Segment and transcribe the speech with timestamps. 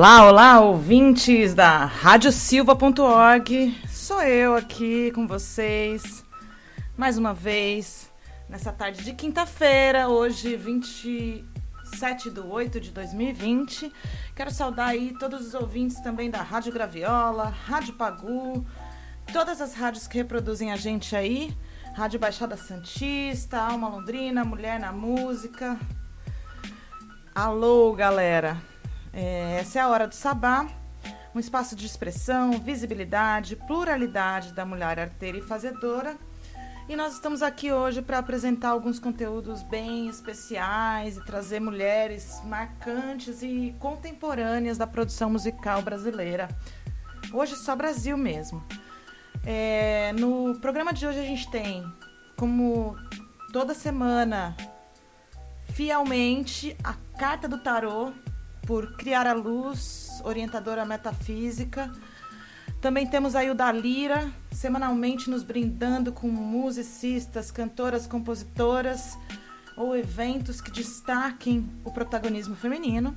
[0.00, 3.78] Olá, olá, ouvintes da radiosilva.org.
[3.86, 6.24] Sou eu aqui com vocês
[6.96, 8.10] mais uma vez
[8.48, 13.92] nessa tarde de quinta-feira, hoje 27 de 8 de 2020.
[14.34, 18.66] Quero saudar aí todos os ouvintes também da Rádio Graviola, Rádio Pagu,
[19.30, 21.54] todas as rádios que reproduzem a gente aí.
[21.94, 25.78] Rádio Baixada Santista, Alma Londrina, Mulher na Música.
[27.34, 28.79] Alô, galera!
[29.12, 30.66] É, essa é a hora do sabá,
[31.34, 36.16] um espaço de expressão, visibilidade, pluralidade da mulher arteira e fazedora.
[36.88, 43.42] E nós estamos aqui hoje para apresentar alguns conteúdos bem especiais e trazer mulheres marcantes
[43.42, 46.48] e contemporâneas da produção musical brasileira.
[47.32, 48.64] Hoje só Brasil mesmo.
[49.44, 51.84] É, no programa de hoje a gente tem,
[52.36, 52.96] como
[53.52, 54.56] toda semana,
[55.72, 58.12] fielmente, a carta do tarô
[58.66, 61.92] por Criar a Luz, orientadora metafísica.
[62.80, 69.18] Também temos aí o da Lira, semanalmente nos brindando com musicistas, cantoras, compositoras
[69.76, 73.16] ou eventos que destaquem o protagonismo feminino.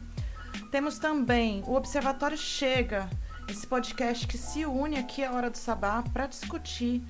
[0.71, 3.09] Temos também o Observatório Chega,
[3.47, 7.01] esse podcast que se une aqui à Hora do Sabá para discutir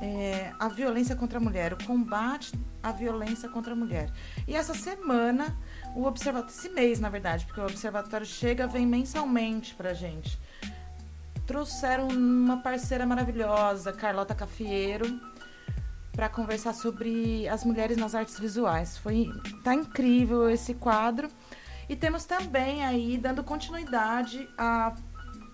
[0.00, 4.10] é, a violência contra a mulher, o combate à violência contra a mulher.
[4.46, 5.56] E essa semana
[5.94, 10.38] o observatório, esse mês, na verdade, porque o observatório chega, vem mensalmente pra gente.
[11.46, 15.20] Trouxeram uma parceira maravilhosa, Carlota Cafieiro,
[16.12, 18.98] para conversar sobre as mulheres nas artes visuais.
[18.98, 19.30] Foi
[19.62, 21.28] tá incrível esse quadro.
[21.88, 24.94] E temos também aí dando continuidade à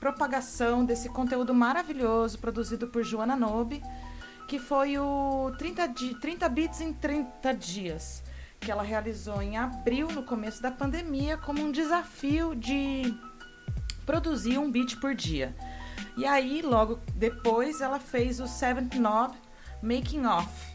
[0.01, 3.83] propagação desse conteúdo maravilhoso produzido por Joana Nobe,
[4.49, 8.22] que foi o 30, di 30 bits em 30 dias
[8.63, 13.13] que ela realizou em abril, no começo da pandemia, como um desafio de
[14.07, 15.55] produzir um beat por dia.
[16.17, 19.35] E aí, logo depois, ela fez o Seventh Knob
[19.83, 20.73] Making Off,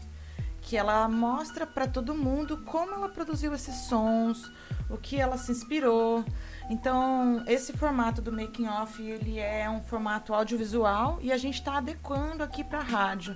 [0.60, 4.52] que ela mostra para todo mundo como ela produziu esses sons,
[4.90, 6.22] o que ela se inspirou.
[6.68, 11.78] Então, esse formato do making off, ele é um formato audiovisual e a gente está
[11.78, 13.34] adequando aqui para rádio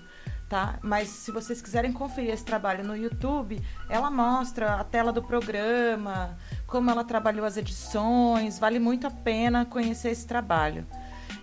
[0.52, 0.78] tá?
[0.82, 3.58] Mas se vocês quiserem conferir esse trabalho no YouTube,
[3.88, 6.36] ela mostra a tela do programa,
[6.66, 10.86] como ela trabalhou as edições, vale muito a pena conhecer esse trabalho.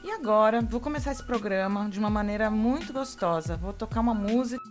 [0.04, 3.58] E agora, vou começar esse programa de uma maneira muito gostosa.
[3.58, 4.64] Vou tocar uma música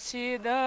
[0.00, 0.59] gratidão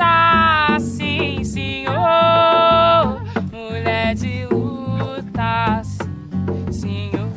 [0.00, 1.94] luta, sim, senhor,
[3.52, 7.28] mulher de luta, sim, senhor,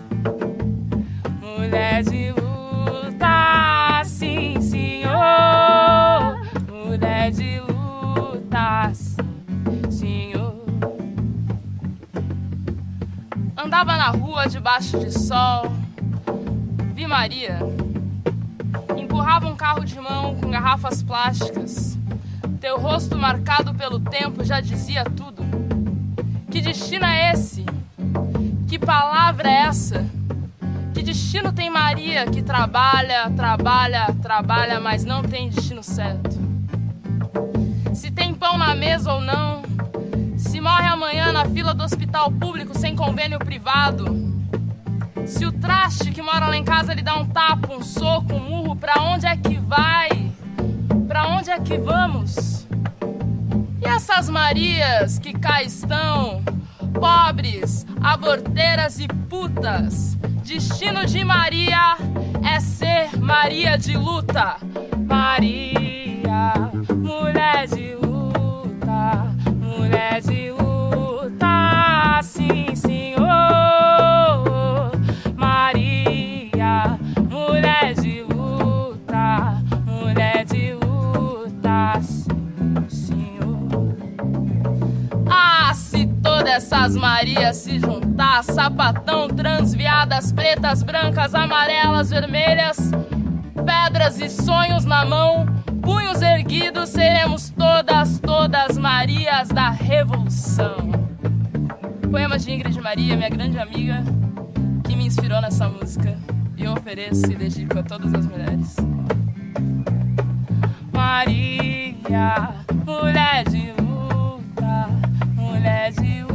[1.41, 5.11] mulher de luta, sim, senhor,
[6.71, 10.63] mulher de luta, sim, senhor.
[13.57, 15.65] Andava na rua debaixo de sol,
[16.95, 17.59] vi Maria.
[18.97, 21.82] Empurrava um carro de mão com garrafas plásticas.
[22.63, 25.43] Teu rosto marcado pelo tempo já dizia tudo.
[26.49, 27.65] Que destino é esse?
[28.69, 30.05] Que palavra é essa?
[30.93, 36.39] Que destino tem Maria que trabalha, trabalha, trabalha, mas não tem destino certo?
[37.93, 39.63] Se tem pão na mesa ou não,
[40.37, 44.05] se morre amanhã na fila do hospital público sem convênio privado.
[45.25, 48.39] Se o traste que mora lá em casa lhe dá um tapa, um soco, um
[48.39, 50.31] murro, pra onde é que vai?
[51.09, 52.52] Pra onde é que vamos?
[53.95, 56.43] Essas Marias que cá estão,
[56.99, 60.15] pobres, aborteiras e putas?
[60.43, 61.95] Destino de Maria
[62.43, 64.57] é ser Maria de luta.
[64.97, 69.27] Maria, mulher de luta,
[69.61, 70.52] mulher de luta,
[86.93, 92.91] essas Marias se juntar, sapatão, transviadas, pretas, brancas, amarelas, vermelhas,
[93.65, 95.45] pedras e sonhos na mão,
[95.81, 100.91] punhos erguidos, seremos todas, todas Marias da Revolução.
[102.11, 104.03] Poemas de Ingrid Maria, minha grande amiga,
[104.83, 106.15] que me inspirou nessa música.
[106.55, 108.75] E eu ofereço e dedico a todas as mulheres.
[110.91, 112.49] Maria,
[112.85, 114.89] mulher de luta,
[115.35, 116.33] mulher de luta,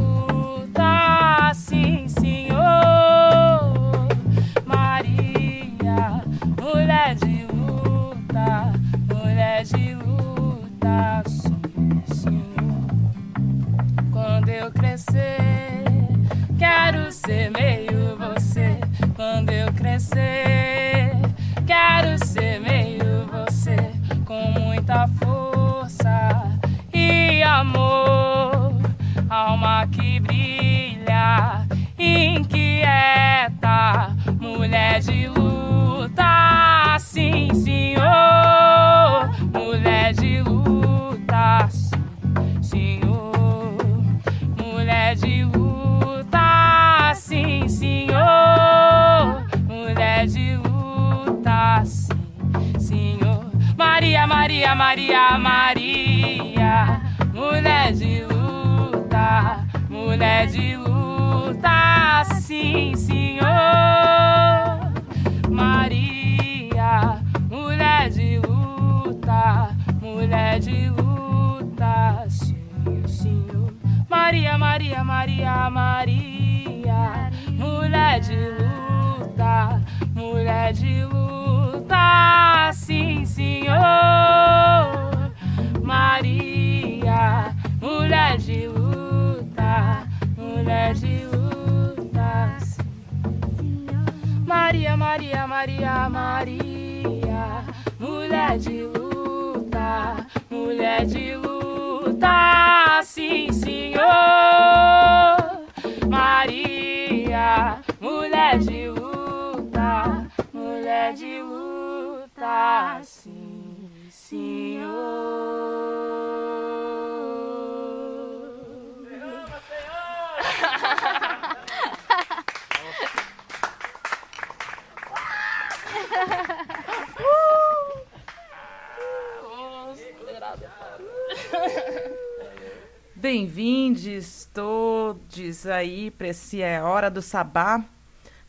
[137.09, 137.83] Do Sabá,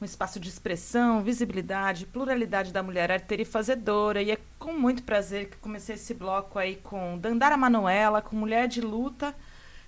[0.00, 4.22] um espaço de expressão, visibilidade, pluralidade da mulher arteira e fazedora.
[4.22, 8.66] E é com muito prazer que comecei esse bloco aí com Dandara Manuela, com Mulher
[8.66, 9.34] de Luta,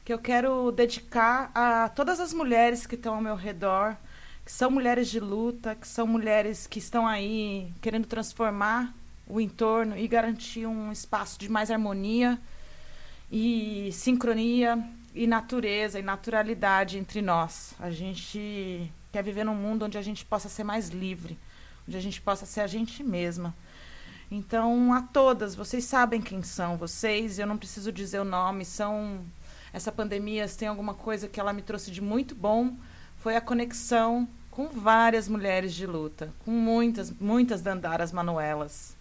[0.04, 3.96] que eu quero dedicar a todas as mulheres que estão ao meu redor,
[4.44, 8.92] que são mulheres de luta, que são mulheres que estão aí querendo transformar
[9.26, 12.38] o entorno e garantir um espaço de mais harmonia
[13.30, 17.74] e sincronia e natureza e naturalidade entre nós.
[17.78, 21.38] A gente quer viver num mundo onde a gente possa ser mais livre,
[21.86, 23.54] onde a gente possa ser a gente mesma.
[24.30, 29.22] Então, a todas, vocês sabem quem são vocês, eu não preciso dizer o nome, são
[29.72, 32.76] essa pandemia tem alguma coisa que ela me trouxe de muito bom,
[33.16, 38.96] foi a conexão com várias mulheres de luta, com muitas, muitas Dandaras Manuelas.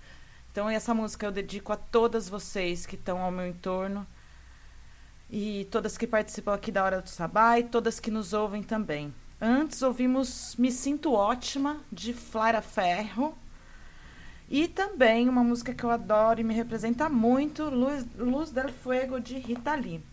[0.51, 4.05] Então, essa música eu dedico a todas vocês que estão ao meu entorno
[5.31, 9.13] e todas que participam aqui da Hora do Sabá e todas que nos ouvem também.
[9.39, 13.33] Antes ouvimos Me Sinto Ótima, de Flara Ferro.
[14.49, 19.21] E também uma música que eu adoro e me representa muito, Luz, Luz del Fuego,
[19.21, 20.03] de Rita Lee.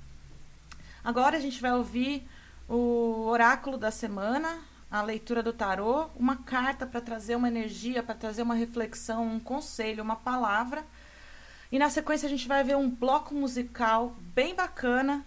[1.02, 2.24] Agora a gente vai ouvir
[2.68, 8.14] o oráculo da semana, a leitura do tarô, uma carta para trazer uma energia, para
[8.14, 10.84] trazer uma reflexão, um conselho, uma palavra.
[11.70, 15.24] E na sequência a gente vai ver um bloco musical bem bacana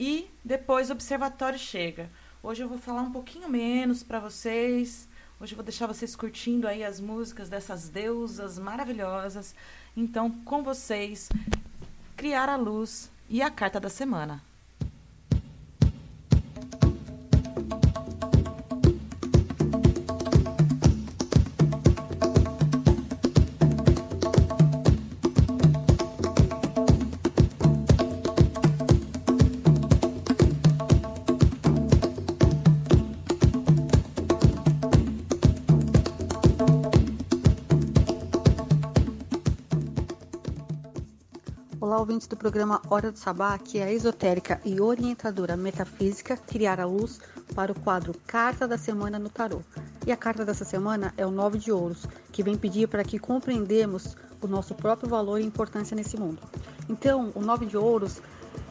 [0.00, 2.10] e depois o observatório chega.
[2.42, 5.08] Hoje eu vou falar um pouquinho menos para vocês.
[5.38, 9.54] Hoje eu vou deixar vocês curtindo aí as músicas dessas deusas maravilhosas.
[9.96, 11.28] Então, com vocês,
[12.16, 14.42] criar a luz e a carta da semana.
[42.06, 46.84] Ouvintes do programa Hora do Sabá, que é a esotérica e orientadora metafísica, criar a
[46.84, 47.18] luz
[47.52, 49.60] para o quadro Carta da Semana no Tarô.
[50.06, 53.18] E a carta dessa semana é o Nove de Ouros, que vem pedir para que
[53.18, 56.40] compreendemos o nosso próprio valor e importância nesse mundo.
[56.88, 58.22] Então, o Nove de Ouros,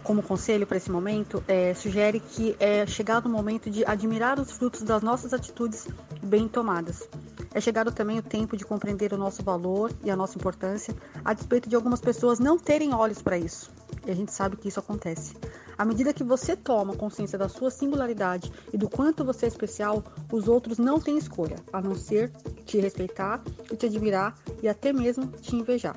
[0.02, 4.52] como conselho para esse momento, é, sugere que é chegado o momento de admirar os
[4.52, 5.89] frutos das nossas atitudes
[6.24, 7.06] bem tomadas.
[7.55, 11.33] É chegado também o tempo de compreender o nosso valor e a nossa importância, a
[11.33, 13.71] despeito de algumas pessoas não terem olhos para isso.
[14.05, 15.37] E a gente sabe que isso acontece.
[15.77, 20.03] À medida que você toma consciência da sua singularidade e do quanto você é especial,
[20.29, 22.29] os outros não têm escolha, a não ser
[22.65, 23.41] te respeitar
[23.77, 25.95] te admirar e até mesmo te invejar.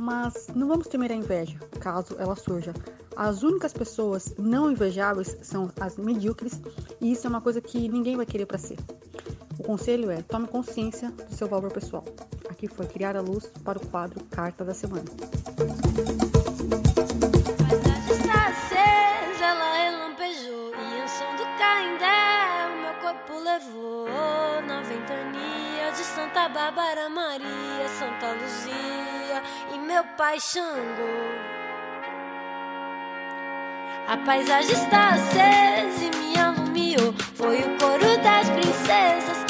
[0.00, 2.72] Mas não vamos temer a inveja, caso ela surja.
[3.14, 6.58] As únicas pessoas não invejáveis são as medíocres,
[7.02, 8.78] e isso é uma coisa que ninguém vai querer para ser.
[9.58, 12.02] O conselho é: tome consciência do seu valor pessoal.
[12.48, 15.04] Aqui foi criar a luz para o quadro Carta da Semana.
[23.02, 24.06] corpo levou
[24.66, 25.59] na ventania de
[26.32, 29.42] Santa Bárbara Maria, Santa Luzia
[29.74, 31.18] e meu pai Xangô.
[34.06, 37.12] A paisagem está acesa e me alumiou.
[37.34, 39.49] Foi o coro das princesas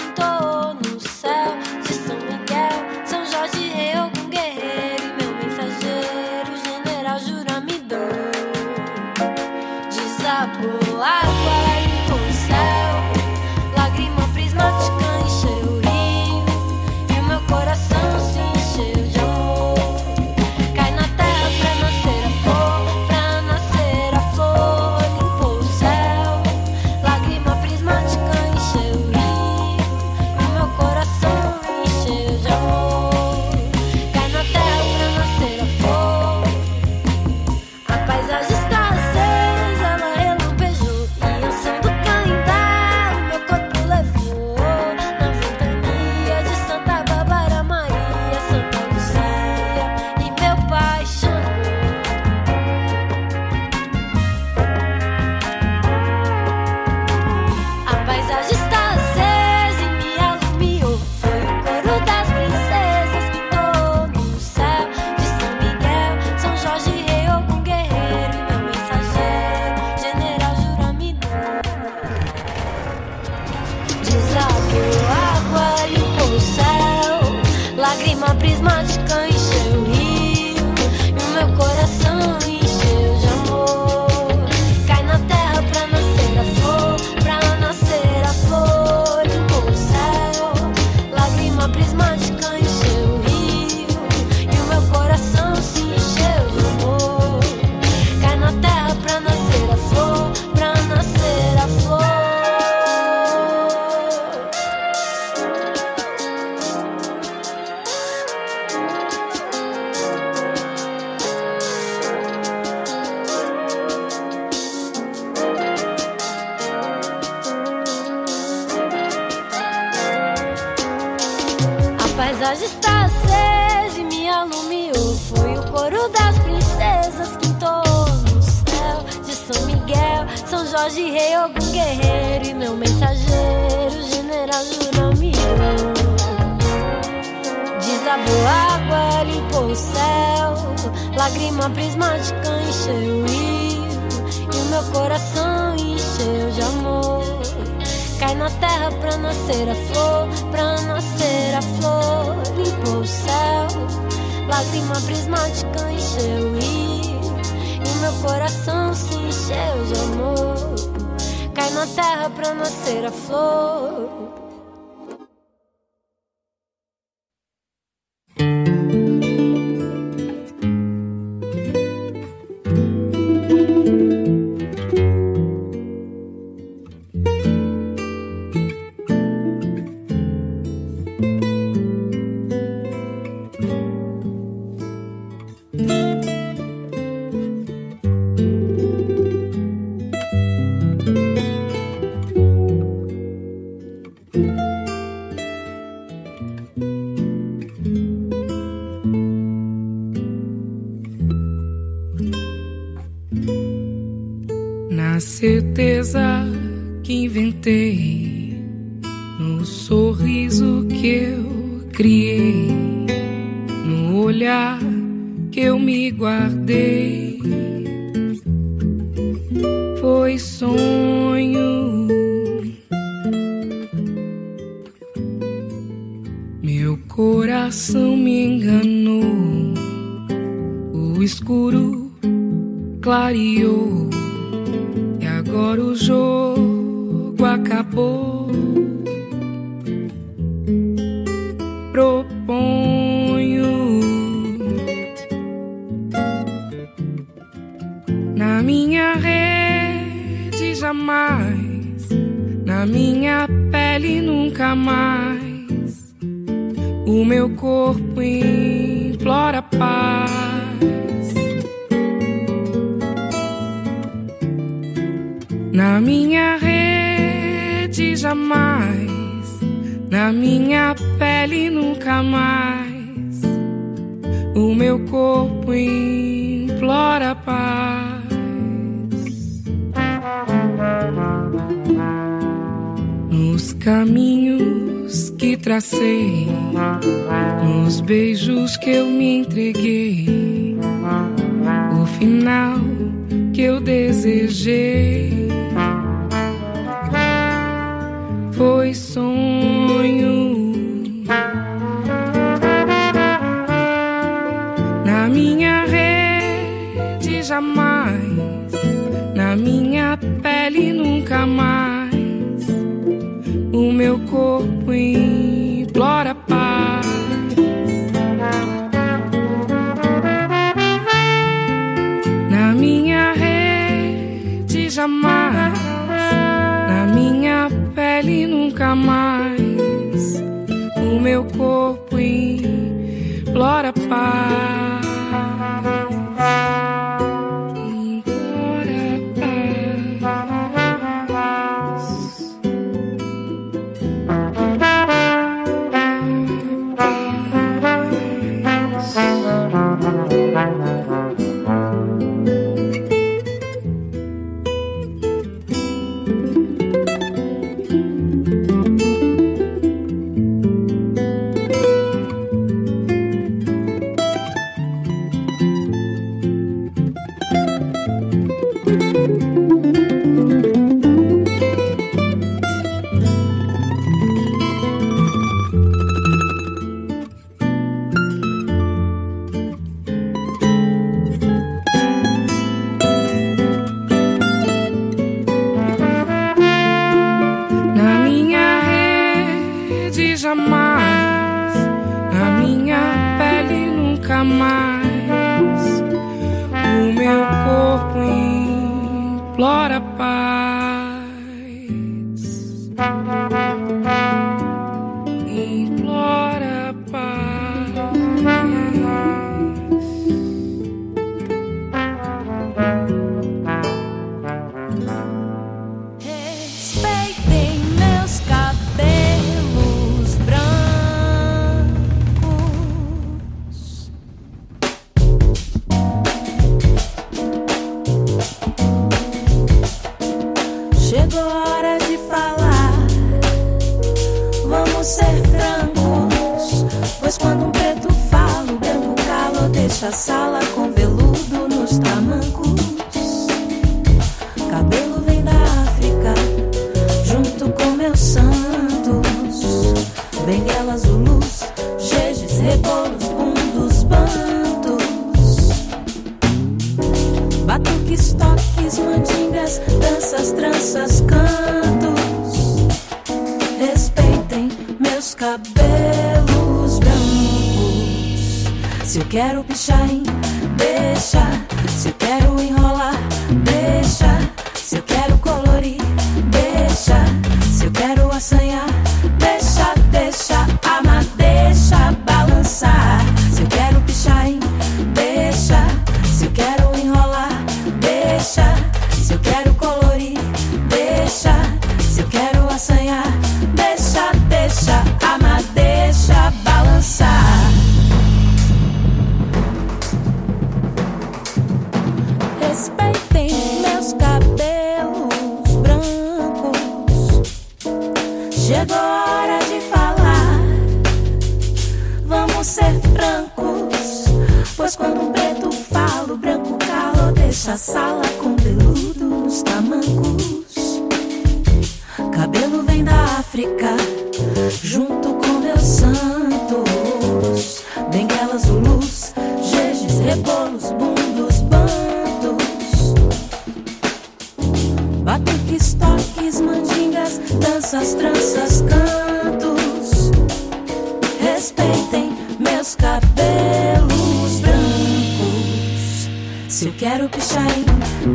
[546.70, 547.66] Se eu quero pichar,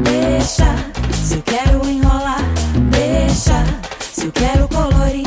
[0.04, 0.66] deixa.
[1.26, 2.44] Se eu quero enrolar,
[2.92, 3.64] deixa.
[4.02, 5.26] Se eu quero colorir,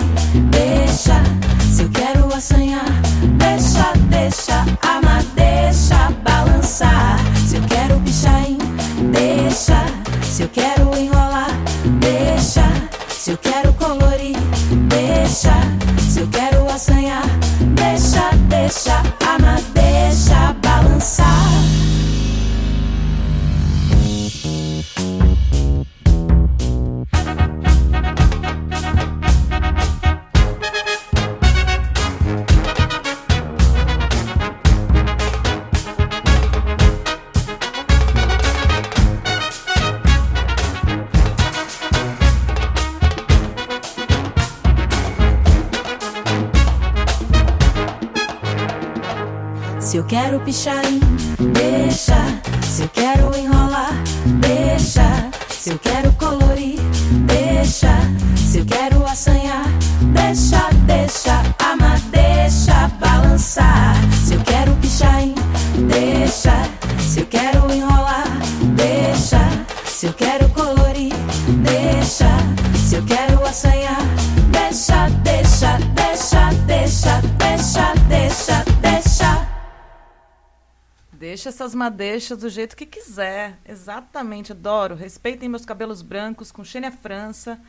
[81.39, 83.61] Deixa essas madeixas do jeito que quiser.
[83.65, 84.97] Exatamente, adoro.
[84.97, 87.61] Respeitem meus cabelos brancos com Xênia França.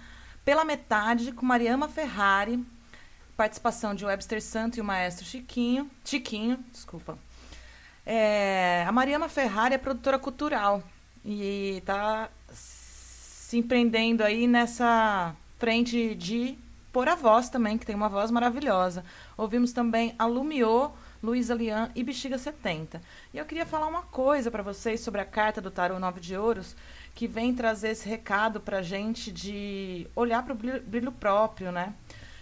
[0.43, 2.65] Pela metade, com Mariama Ferrari.
[3.37, 5.87] Participação de Webster Santo e o maestro Chiquinho.
[6.03, 7.15] Chiquinho, desculpa.
[8.03, 10.81] É, a Mariama Ferrari é produtora cultural
[11.23, 16.57] e está se empreendendo aí nessa frente de
[16.91, 19.05] pôr a voz também, que tem uma voz maravilhosa.
[19.37, 20.89] Ouvimos também a Lumiô,
[21.21, 23.01] Luísa Lian e Bexiga 70.
[23.33, 26.37] E eu queria falar uma coisa para vocês sobre a carta do Tarô Nove de
[26.37, 26.77] Ouros,
[27.13, 31.93] que vem trazer esse recado para a gente de olhar para o brilho, próprio, né?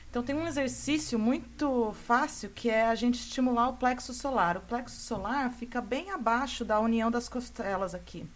[0.09, 4.57] Então tem um exercício muito fácil que é a gente estimular o plexo solar.
[4.57, 8.29] O plexo solar fica bem abaixo da união das costelas aqui.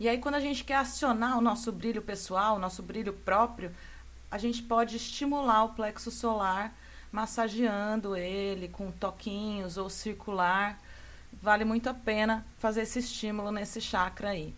[0.00, 3.74] E aí quando a gente quer acionar o nosso brilho pessoal, o nosso brilho próprio,
[4.30, 6.74] a gente pode estimular o plexo solar
[7.12, 10.80] massageando ele com toquinhos ou circular.
[11.40, 14.54] Vale muito a pena fazer esse estímulo nesse chakra aí.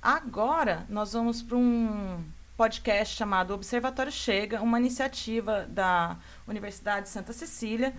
[0.00, 2.24] Agora nós vamos para um
[2.56, 7.94] podcast chamado Observatório Chega, uma iniciativa da Universidade de Santa Cecília,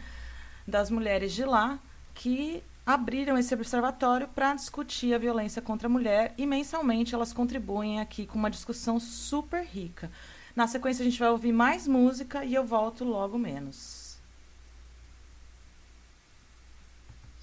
[0.68, 1.80] das mulheres de lá,
[2.14, 8.02] que abriram esse observatório para discutir a violência contra a mulher e mensalmente elas contribuem
[8.02, 10.12] aqui com uma discussão super rica.
[10.56, 14.18] Na sequência a gente vai ouvir mais música e eu volto logo menos.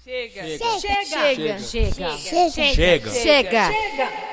[0.03, 0.43] Chega.
[0.43, 0.79] Chega.
[0.79, 1.59] Chega.
[1.59, 2.17] Chega.
[2.17, 3.11] Chega.
[3.11, 3.11] Chega.
[3.11, 4.31] Chega.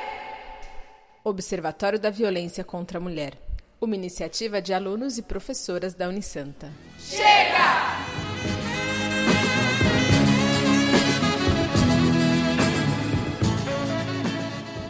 [1.24, 3.36] Observatório da Violência contra a Mulher.
[3.80, 6.72] Uma iniciativa de alunos e professoras da Unisanta.
[6.98, 7.98] Chega!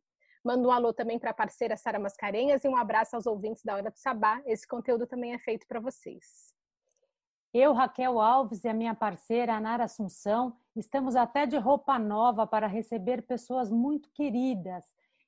[0.46, 3.76] Mando um alô também para a parceira Sara Mascarenhas e um abraço aos ouvintes da
[3.76, 4.40] Hora do Sabá.
[4.46, 6.54] Esse conteúdo também é feito para vocês.
[7.52, 12.68] Eu, Raquel Alves e a minha parceira Nara Assunção estamos até de roupa nova para
[12.68, 14.86] receber pessoas muito queridas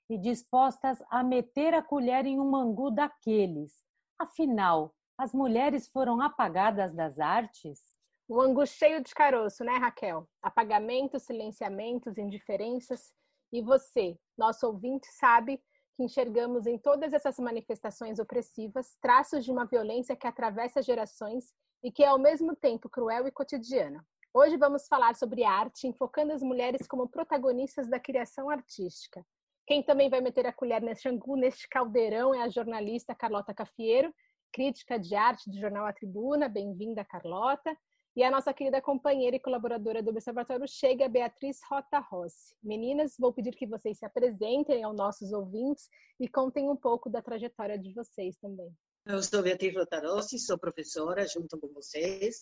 [0.08, 3.84] e dispostas a meter a colher em um mangu daqueles.
[4.20, 7.82] Afinal, as mulheres foram apagadas das artes?
[8.30, 10.30] Um angu cheio de caroço, né, Raquel?
[10.44, 13.12] Apagamentos, silenciamentos, indiferenças.
[13.52, 15.58] E você, nosso ouvinte, sabe
[15.96, 21.52] que enxergamos em todas essas manifestações opressivas traços de uma violência que atravessa gerações
[21.84, 24.06] e que é ao mesmo tempo cruel e cotidiana.
[24.34, 29.26] Hoje vamos falar sobre arte, enfocando as mulheres como protagonistas da criação artística.
[29.68, 34.14] Quem também vai meter a colher neste angu, neste caldeirão, é a jornalista Carlota Cafiero,
[34.52, 36.48] crítica de arte do jornal A Tribuna.
[36.48, 37.76] Bem-vinda, Carlota.
[38.16, 42.54] E a nossa querida companheira e colaboradora do Observatório Chega, Beatriz Rota Rossi.
[42.62, 47.22] Meninas, vou pedir que vocês se apresentem aos nossos ouvintes e contem um pouco da
[47.22, 48.76] trajetória de vocês também.
[49.04, 52.38] Eu sou Beatriz Rotarossi, sou professora junto com vocês.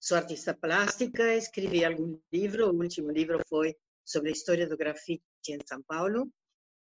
[0.00, 2.68] Sou artista plástica, escrevi algum livro.
[2.68, 6.28] O último livro foi sobre a história do grafite em São Paulo.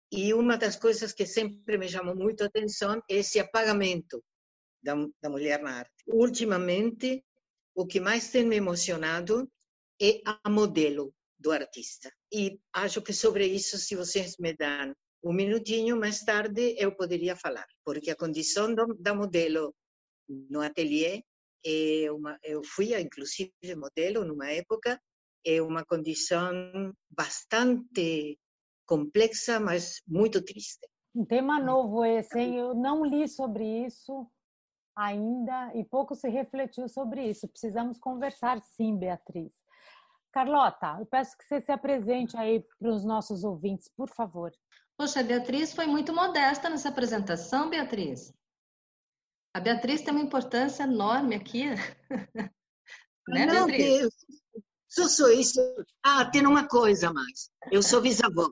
[0.09, 4.23] E uma das coisas que sempre me chamou muito a atenção é esse apagamento
[4.81, 5.91] da, da mulher na arte.
[6.07, 7.21] Ultimamente,
[7.75, 9.51] o que mais tem me emocionado
[10.01, 12.09] é a modelo do artista.
[12.31, 17.35] E acho que sobre isso, se vocês me dão um minutinho mais tarde eu poderia
[17.35, 19.73] falar, porque a condição do, da modelo
[20.27, 21.23] no ateliê
[21.65, 24.99] é uma, eu fui inclusive modelo numa época,
[25.45, 26.51] é uma condição
[27.09, 28.39] bastante
[28.85, 30.87] complexa, mas muito triste.
[31.13, 32.57] Um tema novo esse, hein?
[32.57, 34.27] Eu não li sobre isso
[34.95, 37.47] ainda e pouco se refletiu sobre isso.
[37.47, 39.53] Precisamos conversar sim, Beatriz.
[40.31, 44.51] Carlota, eu peço que você se apresente aí para os nossos ouvintes, por favor.
[45.01, 48.31] Poxa, a Beatriz foi muito modesta nessa apresentação, Beatriz.
[49.51, 51.63] A Beatriz tem uma importância enorme aqui.
[53.27, 54.13] né, Não, Beatriz?
[54.87, 55.59] Sou só isso.
[56.03, 57.49] Ah, tem uma coisa mais.
[57.71, 58.51] Eu sou bisavó.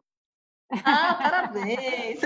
[0.83, 2.21] Ah, parabéns!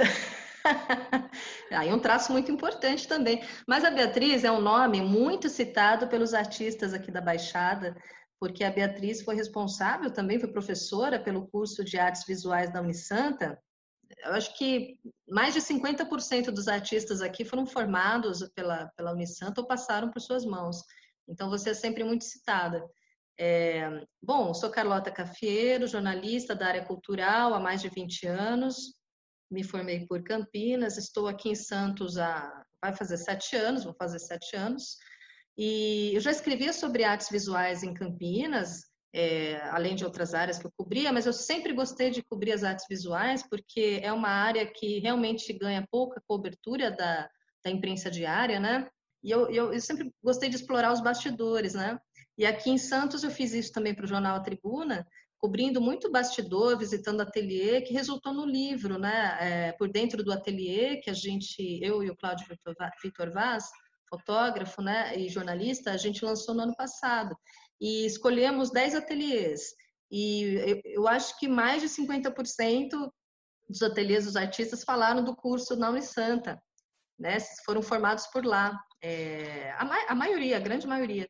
[1.69, 3.43] Aí um traço muito importante também.
[3.67, 7.93] Mas a Beatriz é um nome muito citado pelos artistas aqui da Baixada,
[8.39, 13.61] porque a Beatriz foi responsável, também foi professora pelo curso de artes visuais da Unisanta,
[14.23, 14.97] eu acho que
[15.27, 20.45] mais de 50% dos artistas aqui foram formados pela, pela Unisanta ou passaram por suas
[20.45, 20.77] mãos.
[21.27, 22.83] Então, você é sempre muito citada.
[23.39, 28.95] É, bom, sou Carlota Cafieiro, jornalista da área cultural há mais de 20 anos.
[29.49, 34.19] Me formei por Campinas, estou aqui em Santos há vai fazer sete anos, vou fazer
[34.19, 34.97] sete anos.
[35.57, 38.81] E eu já escrevia sobre artes visuais em Campinas,
[39.13, 42.63] é, além de outras áreas que eu cobria, mas eu sempre gostei de cobrir as
[42.63, 47.29] artes visuais, porque é uma área que realmente ganha pouca cobertura da,
[47.63, 48.87] da imprensa diária, né?
[49.23, 51.97] E eu, eu, eu, sempre gostei de explorar os bastidores, né?
[52.37, 55.07] E aqui em Santos eu fiz isso também para o jornal A Tribuna,
[55.37, 59.37] cobrindo muito bastidor, visitando ateliê, que resultou no livro, né?
[59.39, 62.47] É, por dentro do ateliê, que a gente, eu e o Cláudio
[63.03, 63.65] Vitor Vaz,
[64.13, 67.35] fotógrafo né, e jornalista, a gente lançou no ano passado.
[67.79, 69.73] E escolhemos 10 ateliês.
[70.11, 73.11] E eu, acho que mais de 50%
[73.67, 76.61] dos ateliês dos artistas falaram do curso na Unisanta,
[77.17, 77.37] né?
[77.65, 78.79] Foram formados por lá.
[79.01, 81.27] É, a, ma a maioria, a grande maioria.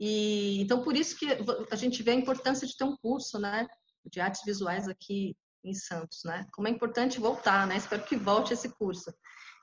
[0.00, 1.26] E então por isso que
[1.70, 3.66] a gente vê a importância de ter um curso, né,
[4.04, 6.46] de artes visuais aqui em Santos, né?
[6.52, 7.76] Como é importante voltar, né?
[7.76, 9.14] Espero que volte esse curso.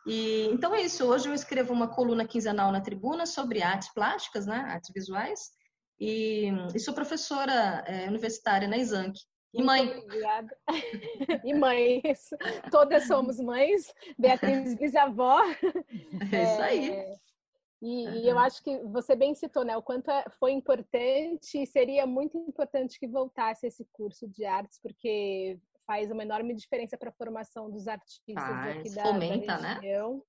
[0.07, 1.05] E então é isso.
[1.05, 4.57] Hoje eu escrevo uma coluna quinzenal na Tribuna sobre artes plásticas, né?
[4.67, 5.51] Artes visuais.
[6.02, 9.14] E, e sou professora é, universitária na Exanc.
[9.54, 9.86] E mãe.
[9.86, 10.58] Muito obrigada.
[11.45, 12.02] E mãe.
[12.72, 13.93] Todas somos mães.
[14.18, 15.43] Beatriz bisavó.
[16.32, 16.89] É isso aí.
[16.89, 17.16] É,
[17.82, 18.16] e, uhum.
[18.16, 19.78] e, eu acho que você bem citou, né?
[19.78, 24.80] O quanto é, foi importante e seria muito importante que voltasse esse curso de artes,
[24.82, 29.58] porque faz uma enorme diferença para a formação dos artistas faz, aqui da, fomenta, da
[29.60, 29.74] né?
[29.76, 30.16] região.
[30.16, 30.22] Né?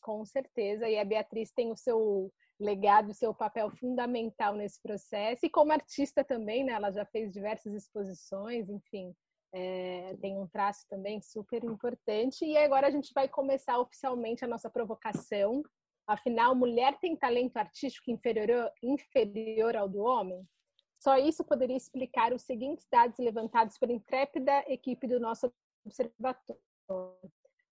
[0.00, 0.88] Com certeza.
[0.88, 5.46] E a Beatriz tem o seu legado, seu papel fundamental nesse processo.
[5.46, 6.72] E como artista também, né?
[6.72, 9.14] Ela já fez diversas exposições, enfim.
[9.54, 12.44] É, tem um traço também super importante.
[12.44, 15.62] E agora a gente vai começar oficialmente a nossa provocação
[16.08, 20.42] Afinal, mulher tem talento artístico inferior, inferior ao do homem?
[20.98, 25.52] Só isso poderia explicar os seguintes dados levantados pela intrépida equipe do nosso
[25.84, 26.58] observatório.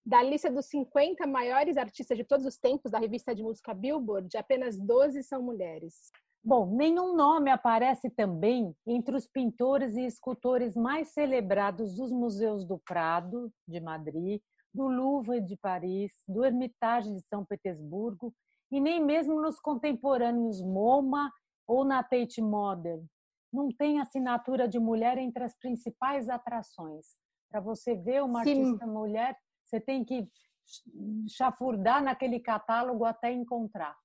[0.07, 4.37] Da lista dos 50 maiores artistas de todos os tempos da revista de música Billboard,
[4.37, 6.13] apenas 12 são mulheres.
[6.45, 12.79] Bom, nenhum nome aparece também entre os pintores e escultores mais celebrados dos museus do
[12.79, 14.41] Prado, de Madrid,
[14.73, 18.33] do Louvre de Paris, do Hermitage de São Petersburgo
[18.71, 21.33] e nem mesmo nos contemporâneos MoMA
[21.67, 23.05] ou na Tate Modern.
[23.53, 27.07] Não tem assinatura de mulher entre as principais atrações.
[27.51, 28.51] Para você ver uma Sim.
[28.51, 29.37] artista mulher,
[29.67, 30.29] você tem que
[31.29, 33.97] chafurdar naquele catálogo até encontrar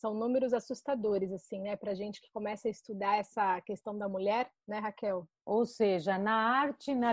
[0.00, 4.50] são números assustadores, assim, né, para gente que começa a estudar essa questão da mulher,
[4.66, 5.28] né, Raquel?
[5.44, 7.10] Ou seja, na arte, na,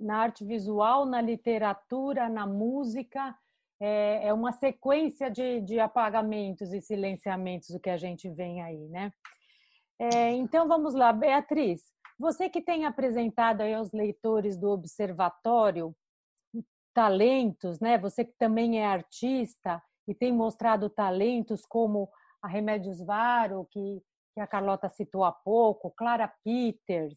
[0.00, 3.34] na arte visual, na literatura, na música,
[3.80, 8.88] é, é uma sequência de, de apagamentos e silenciamentos o que a gente vem aí,
[8.88, 9.10] né?
[9.98, 11.82] É, então vamos lá, Beatriz,
[12.18, 15.94] você que tem apresentado aí aos leitores do Observatório
[16.94, 17.98] talentos, né?
[17.98, 22.10] Você que também é artista, e tem mostrado talentos como
[22.42, 24.02] a Remédios Varo, que,
[24.34, 27.16] que a Carlota citou há pouco, Clara Peters,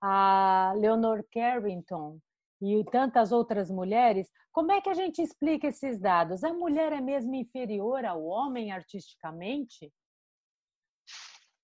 [0.00, 2.18] a Leonor Carrington
[2.62, 4.30] e tantas outras mulheres.
[4.52, 6.44] Como é que a gente explica esses dados?
[6.44, 9.92] A mulher é mesmo inferior ao homem artisticamente?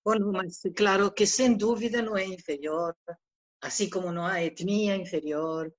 [0.05, 2.95] Bom, mas claro que sem dúvida não é inferior,
[3.61, 5.73] assim como não há etnia inferior,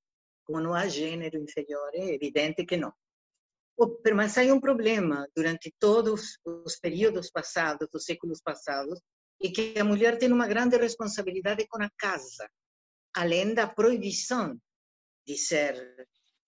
[0.49, 2.93] como não há gênero inferior, é evidente que não.
[4.15, 8.99] Mas hay um problema durante todos os períodos passados, os séculos passados,
[9.41, 12.51] e que a mulher tem uma grande responsabilidade com a casa,
[13.15, 14.59] além da proibição
[15.27, 15.75] de ser,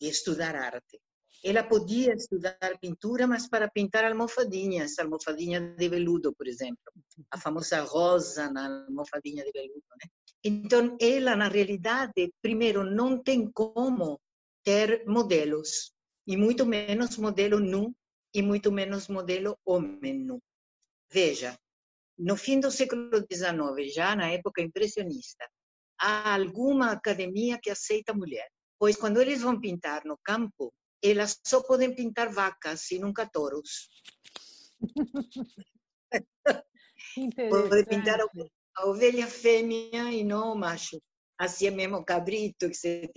[0.00, 0.98] de estudar arte.
[1.44, 6.82] Ela podia estudar pintura, mas para pintar almofadinhas, almofadinha de veludo, por exemplo,
[7.30, 9.84] a famosa rosa na almofadinha de veludo.
[10.02, 10.10] Né?
[10.42, 14.18] Então, ela, na realidade, primeiro, não tem como
[14.64, 15.92] ter modelos
[16.26, 17.94] e muito menos modelo nu
[18.34, 20.40] e muito menos modelo homem nu.
[21.12, 21.58] Veja,
[22.18, 25.46] no fim do século XIX, já na época impressionista,
[25.98, 30.72] há alguma academia que aceita mulher, pois quando eles vão pintar no campo,
[31.02, 33.88] elas só podem pintar vacas e nunca touros.
[37.50, 38.20] Pode pintar
[38.76, 41.00] a ovelha fêmea e não o macho,
[41.38, 43.10] assim é mesmo cabrito, etc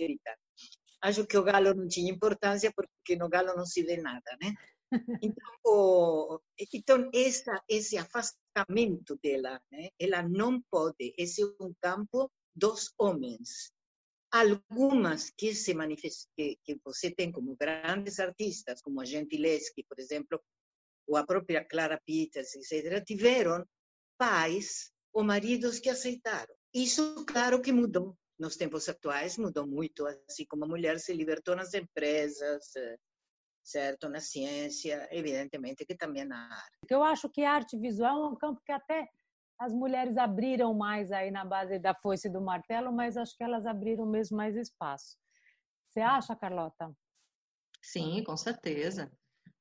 [1.04, 4.54] acho que o galo não tinha importância porque no galo não se vê nada, né?
[5.22, 6.40] Então, o,
[6.72, 9.88] então essa, esse afastamento dela, né?
[9.98, 13.72] ela não pode, esse é um campo dos homens.
[14.30, 19.98] Algumas que se manifestam, que, que você tem como grandes artistas, como a Gentileschi, por
[19.98, 20.40] exemplo,
[21.08, 23.66] ou a própria Clara Peters, etc., tiveram
[24.16, 26.54] pais ou maridos que aceitaram.
[26.74, 31.54] Isso, claro que mudou nos tempos atuais mudou muito, assim como a mulher se libertou
[31.54, 32.96] nas empresas, eh,
[33.62, 36.78] certo, na ciência, evidentemente que também na arte.
[36.88, 39.08] Eu acho que a arte visual é um campo que até
[39.58, 43.44] as mulheres abriram mais aí na base da foice e do martelo, mas acho que
[43.44, 45.16] elas abriram mesmo mais espaço.
[45.88, 46.92] Você acha, Carlota?
[47.80, 49.12] Sim, com certeza.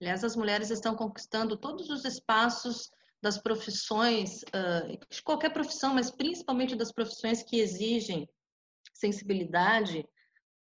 [0.01, 2.89] Aliás, as mulheres estão conquistando todos os espaços
[3.23, 4.41] das profissões,
[5.09, 8.27] de qualquer profissão, mas principalmente das profissões que exigem
[8.93, 10.05] sensibilidade,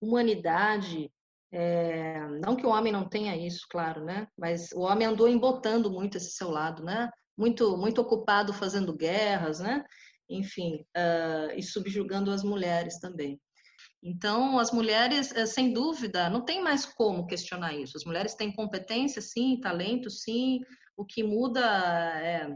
[0.01, 1.09] humanidade.
[1.51, 4.27] É, não que o homem não tenha isso, claro, né?
[4.37, 7.09] Mas o homem andou embotando muito esse seu lado, né?
[7.39, 9.85] muito, muito ocupado fazendo guerras, né?
[10.29, 13.39] Enfim, uh, e subjugando as mulheres também.
[14.03, 17.97] Então, as mulheres, sem dúvida, não tem mais como questionar isso.
[17.97, 20.59] As mulheres têm competência, sim, talento, sim.
[20.99, 22.53] O que muda é,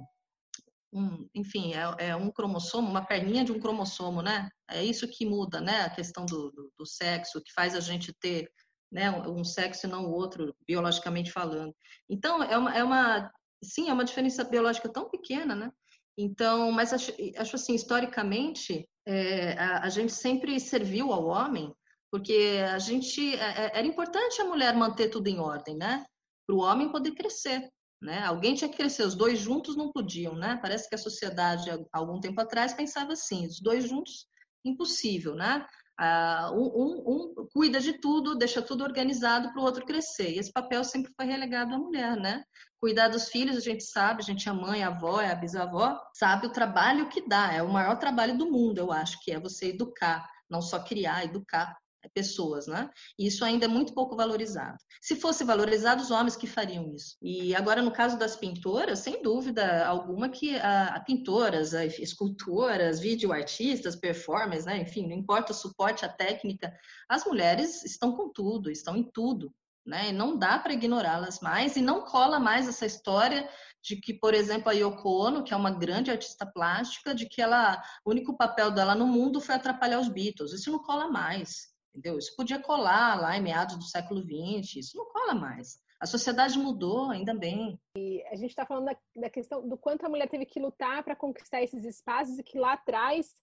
[0.91, 4.50] um, enfim, é, é, um cromossomo, uma perninha de um cromossomo, né?
[4.70, 5.84] É isso que muda, né?
[5.84, 8.52] A questão do, do, do sexo, que faz a gente ter
[8.91, 11.74] né, um sexo e não o outro, biologicamente falando.
[12.10, 13.32] Então, é uma, é uma,
[13.64, 15.72] sim, é uma diferença biológica tão pequena, né?
[16.18, 21.74] Então, mas acho, acho assim, historicamente, é, a, a, gente sempre serviu ao homem,
[22.12, 26.06] porque a gente, é, é era importante a mulher manter tudo em ordem, né?
[26.46, 27.72] Para o homem poder crescer,
[28.04, 28.24] né?
[28.24, 30.60] Alguém tinha que crescer, os dois juntos não podiam, né?
[30.62, 34.28] Parece que a sociedade, algum tempo atrás, pensava assim, os dois juntos,
[34.64, 35.66] impossível, né?
[35.97, 40.32] Ah, um, um, um, cuida de tudo, deixa tudo organizado para o outro crescer.
[40.32, 42.43] E esse papel sempre foi relegado à mulher, né?
[42.82, 45.97] Cuidar dos filhos, a gente sabe, a gente é mãe, a avó, é a bisavó,
[46.14, 47.54] sabe o trabalho que dá.
[47.54, 51.24] É o maior trabalho do mundo, eu acho, que é você educar, não só criar,
[51.24, 51.78] educar
[52.10, 52.89] pessoas, né?
[53.18, 54.78] Isso ainda é muito pouco valorizado.
[55.01, 57.18] Se fosse valorizado, os homens que fariam isso.
[57.22, 62.99] E agora, no caso das pintoras, sem dúvida alguma que a, a pintoras, a escultoras,
[62.99, 64.82] videoartistas, performers, né?
[64.82, 66.74] Enfim, não importa o suporte, a técnica,
[67.08, 69.54] as mulheres estão com tudo, estão em tudo.
[69.86, 70.10] Né?
[70.10, 73.49] E não dá para ignorá-las mais e não cola mais essa história
[73.84, 77.41] de que, por exemplo, a Yoko Ono, que é uma grande artista plástica, de que
[77.41, 80.54] ela, o único papel dela no mundo foi atrapalhar os Beatles.
[80.54, 82.18] Isso não cola mais entendeu?
[82.18, 85.80] Isso podia colar lá em meados do século XX, isso não cola mais.
[86.00, 87.80] A sociedade mudou, ainda bem.
[87.96, 91.04] E a gente está falando da, da, questão do quanto a mulher teve que lutar
[91.04, 93.34] para conquistar esses espaços e que lá atrás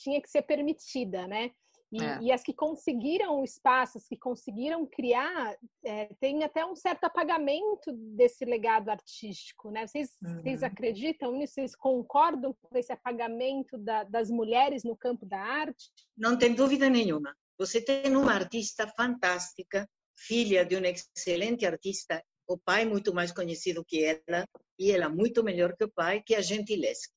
[0.00, 1.50] tinha que ser permitida, né?
[1.92, 2.18] E, é.
[2.22, 7.04] e as que conseguiram o espaço, as que conseguiram criar, é, tem até um certo
[7.04, 9.86] apagamento desse legado artístico, né?
[9.86, 10.36] Vocês, uhum.
[10.36, 11.54] vocês acreditam nisso?
[11.54, 15.90] Vocês concordam com esse apagamento da, das mulheres no campo da arte?
[16.16, 17.34] Não tem dúvida nenhuma.
[17.60, 19.86] Você tem uma artista fantástica,
[20.16, 24.48] filha de um excelente artista, o pai muito mais conhecido que ela,
[24.78, 27.10] e ela muito melhor que o pai, que é a Gentileschi.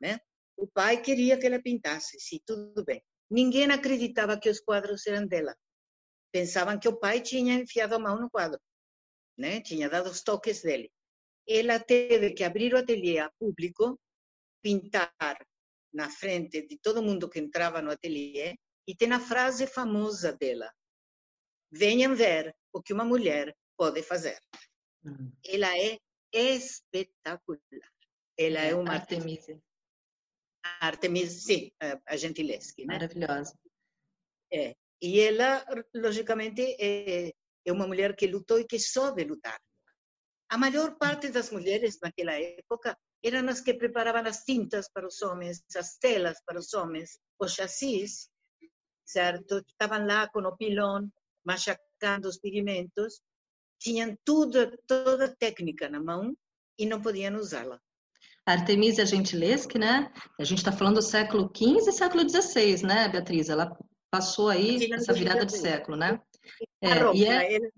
[0.00, 0.20] Né?
[0.56, 3.02] O pai queria que ela pintasse, sim, tudo bem.
[3.28, 5.52] Ninguém acreditava que os quadros eram dela.
[6.30, 8.60] Pensavam que o pai tinha enfiado a mão no quadro,
[9.36, 9.60] né?
[9.60, 10.92] tinha dado os toques dele.
[11.44, 13.98] Ela teve que abrir o ateliê a público,
[14.62, 15.12] pintar
[15.92, 18.54] na frente de todo mundo que entrava no ateliê,
[18.86, 20.72] e tem a frase famosa dela:
[21.70, 24.38] Venham ver o que uma mulher pode fazer.
[25.04, 25.32] Uhum.
[25.44, 25.98] Ela é
[26.32, 27.60] espetacular.
[28.38, 29.60] Ela é, é uma Artemisia.
[30.80, 31.72] Artemisia, sim,
[32.06, 32.94] a Gentileschi, né?
[32.94, 33.58] Maravilhosa.
[34.52, 34.74] É.
[35.00, 35.64] E ela,
[35.94, 37.32] logicamente, é,
[37.64, 39.60] é uma mulher que lutou e que soube lutar.
[40.48, 45.20] A maior parte das mulheres naquela época eram as que preparavam as tintas para os
[45.22, 48.28] homens, as telas para os homens, os chassis,
[49.04, 49.62] certo?
[49.66, 51.08] Estavam lá com o pilão,
[51.44, 53.20] machacando os pigmentos,
[53.78, 56.36] tinham tudo, toda a técnica na mão
[56.78, 57.80] e não podiam usá-la.
[58.46, 60.12] Artemisia Gentileschi, né?
[60.38, 63.48] A gente está falando do século XV e século XVI, né, Beatriz?
[63.48, 63.76] Ela
[64.10, 66.20] passou aí essa virada de século, né?
[66.80, 67.54] É, e é...
[67.54, 67.70] Ela,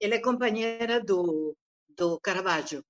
[0.00, 1.56] ela é companheira do,
[1.96, 2.84] do Caravaggio.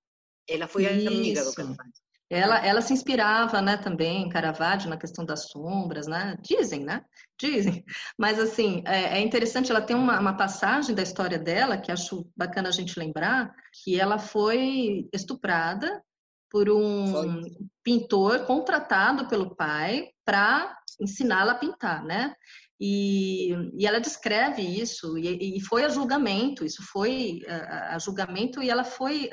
[0.49, 1.09] Ela foi Isso.
[1.09, 2.06] amiga do Caravaggio.
[2.29, 6.37] Ela, ela se inspirava, né, também em Caravaggio na questão das sombras, né?
[6.43, 7.05] Dizem, né?
[7.41, 7.85] Dizem.
[8.19, 12.29] Mas, assim, é, é interessante, ela tem uma, uma, passagem da história dela, que acho
[12.37, 13.55] bacana a gente lembrar,
[13.85, 16.03] que ela foi estuprada
[16.51, 17.43] por um foi.
[17.85, 22.35] pintor contratado pelo pai para ensiná-la a pintar, né?
[22.81, 28.63] E, e ela descreve isso, e, e, foi a julgamento, isso foi a, a julgamento,
[28.63, 29.31] e ela foi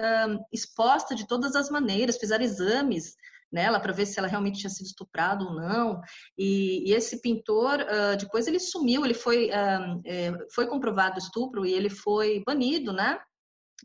[0.51, 3.15] exposta de todas as maneiras, fizeram exames
[3.53, 6.01] nela para ver se ela realmente tinha sido estuprada ou não.
[6.35, 11.63] E, e esse pintor, uh, depois ele sumiu, ele foi, uh, é, foi comprovado estupro
[11.63, 13.19] e ele foi banido, né?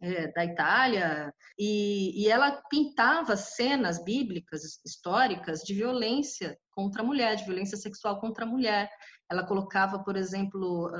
[0.00, 7.34] É, da Itália, e, e, ela pintava cenas bíblicas, históricas, de violência contra a mulher,
[7.34, 8.88] de violência sexual contra a mulher.
[9.30, 10.90] Ela colocava, por exemplo,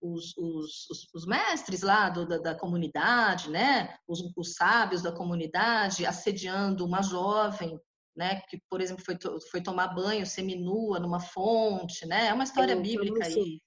[0.00, 3.96] os, os, os, mestres lá do, da, da, comunidade, né?
[4.06, 7.78] Os, os, sábios da comunidade, assediando uma jovem,
[8.16, 8.40] né?
[8.48, 9.16] Que, por exemplo, foi,
[9.50, 12.26] foi tomar banho seminua numa fonte, né?
[12.28, 13.60] É uma história é, bíblica aí.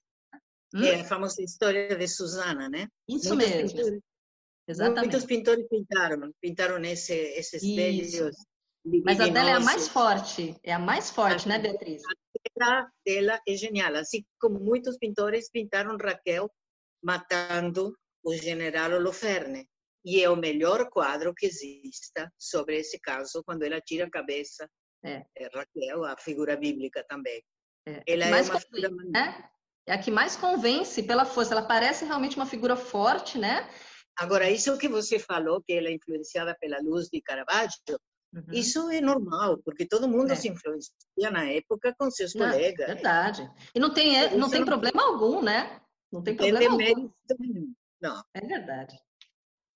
[0.74, 0.84] Hum?
[0.84, 2.88] É a famosa história de Susana, né?
[3.08, 3.68] Isso Muitos mesmo.
[3.68, 4.00] Pintores,
[4.68, 5.12] Exatamente.
[5.12, 8.34] Muitos pintores pintaram, pintaram esse, esses espelhos.
[9.04, 12.02] Mas a dela é a mais forte, é a mais forte, a né, Beatriz?
[12.62, 16.48] A dela é genial, assim como muitos pintores pintaram Raquel
[17.02, 19.68] matando o general Holoferne.
[20.04, 24.68] e é o melhor quadro que exista sobre esse caso, quando ela tira a cabeça.
[25.04, 25.24] É.
[25.36, 27.42] é Raquel, a figura bíblica também.
[27.86, 28.02] É.
[28.06, 28.88] Ela é uma figura...
[29.10, 29.48] né?
[29.88, 31.54] É a que mais convence pela força.
[31.54, 33.68] Ela parece realmente uma figura forte, né?
[34.18, 38.00] Agora, isso que você falou, que ela é influenciada pela luz de Caravaggio,
[38.36, 38.52] uhum.
[38.52, 40.34] isso é normal, porque todo mundo é.
[40.36, 42.86] se influencia na época com seus não, colegas.
[42.86, 43.50] Verdade.
[43.74, 45.80] E não tem, é, não tem problema algum, né?
[46.12, 47.10] Não tem problema algum.
[48.00, 48.22] Não.
[48.34, 48.96] É verdade.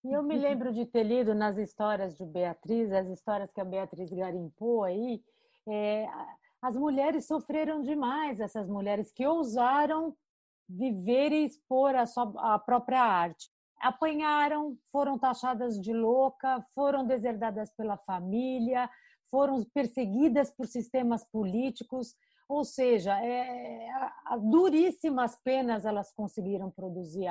[0.05, 3.65] E eu me lembro de ter lido nas histórias de Beatriz, as histórias que a
[3.65, 5.23] Beatriz garimpou aí,
[5.69, 6.07] é,
[6.63, 10.17] as mulheres sofreram demais, essas mulheres que ousaram
[10.69, 13.51] viver e expor a, sua, a própria arte.
[13.81, 18.89] Apanharam, foram taxadas de louca, foram deserdadas pela família,
[19.31, 22.15] foram perseguidas por sistemas políticos,
[22.49, 27.31] ou seja, é, a, a duríssimas penas elas conseguiram produzir.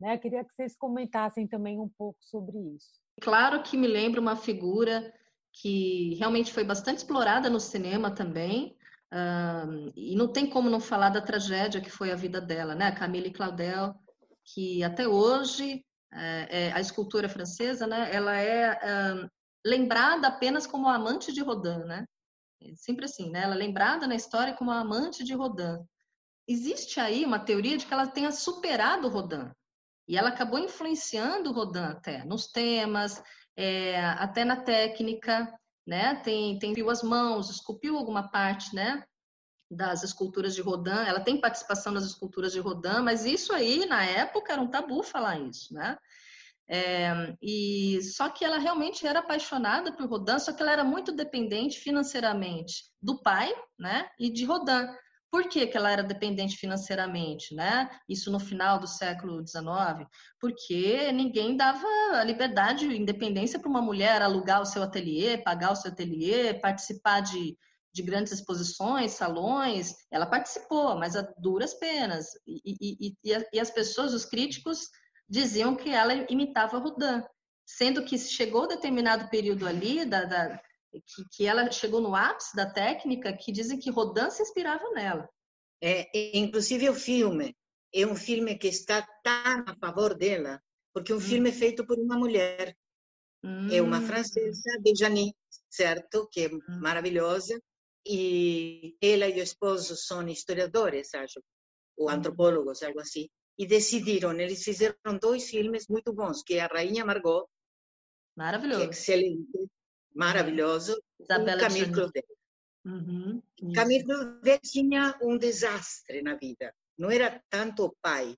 [0.00, 0.16] Né?
[0.16, 3.00] Queria que vocês comentassem também um pouco sobre isso.
[3.20, 5.12] Claro que me lembra uma figura
[5.52, 8.76] que realmente foi bastante explorada no cinema também,
[9.12, 12.92] uh, e não tem como não falar da tragédia que foi a vida dela, né?
[12.92, 13.94] Camille Claudel,
[14.44, 18.10] que até hoje é, é, a escultura francesa, né?
[18.12, 19.30] Ela é uh,
[19.64, 22.04] lembrada apenas como amante de Rodin, né?
[22.62, 23.42] É sempre assim, né?
[23.42, 25.78] Ela é lembrada na história como amante de Rodin.
[26.48, 29.50] Existe aí uma teoria de que ela tenha superado Rodin,
[30.08, 33.22] e ela acabou influenciando Rodin até nos temas,
[33.56, 35.52] é, até na técnica,
[35.86, 36.16] né?
[36.16, 39.04] Tem, tem viu as mãos, esculpiu alguma parte, né?
[39.70, 40.90] Das esculturas de Rodin.
[40.90, 45.02] Ela tem participação nas esculturas de Rodin, mas isso aí, na época, era um tabu
[45.02, 45.96] falar isso, né?
[46.72, 51.10] É, e só que ela realmente era apaixonada por Rodin, só que ela era muito
[51.10, 54.08] dependente financeiramente do pai, né?
[54.18, 54.86] E de Rodin.
[55.30, 57.88] Por que, que ela era dependente financeiramente, né?
[58.08, 60.08] Isso no final do século XIX?
[60.40, 65.72] Porque ninguém dava a liberdade e independência para uma mulher alugar o seu ateliê, pagar
[65.72, 67.56] o seu ateliê, participar de,
[67.92, 69.94] de grandes exposições, salões.
[70.10, 72.26] Ela participou, mas a duras penas.
[72.46, 74.88] E, e, e, e as pessoas, os críticos,
[75.28, 77.22] diziam que ela imitava Rodin,
[77.66, 80.60] sendo que chegou determinado período ali da, da
[80.92, 85.28] que, que ela chegou no ápice da técnica, que dizem que Rodin se inspirava nela.
[85.82, 87.56] É, inclusive o filme
[87.94, 90.60] é um filme que está tão a favor dela,
[90.92, 91.22] porque é um hum.
[91.22, 92.76] filme feito por uma mulher.
[93.42, 93.68] Hum.
[93.72, 95.34] É uma francesa, Dejani,
[95.70, 96.28] certo?
[96.30, 96.60] Que é hum.
[96.80, 97.60] maravilhosa.
[98.06, 101.40] E ela e o esposo são historiadores, acho,
[101.96, 103.28] ou antropólogos, algo assim.
[103.58, 107.46] E decidiram, eles fizeram dois filmes muito bons, que é A Rainha Margot,
[108.40, 108.82] Maravilhoso.
[108.82, 109.70] É excelente,
[110.14, 111.02] maravilhoso.
[111.18, 112.24] Isabela Camille Claudel.
[112.86, 113.42] Uhum,
[113.74, 116.74] Camille Claudel tinha um desastre na vida.
[116.96, 118.34] Não era tanto o pai,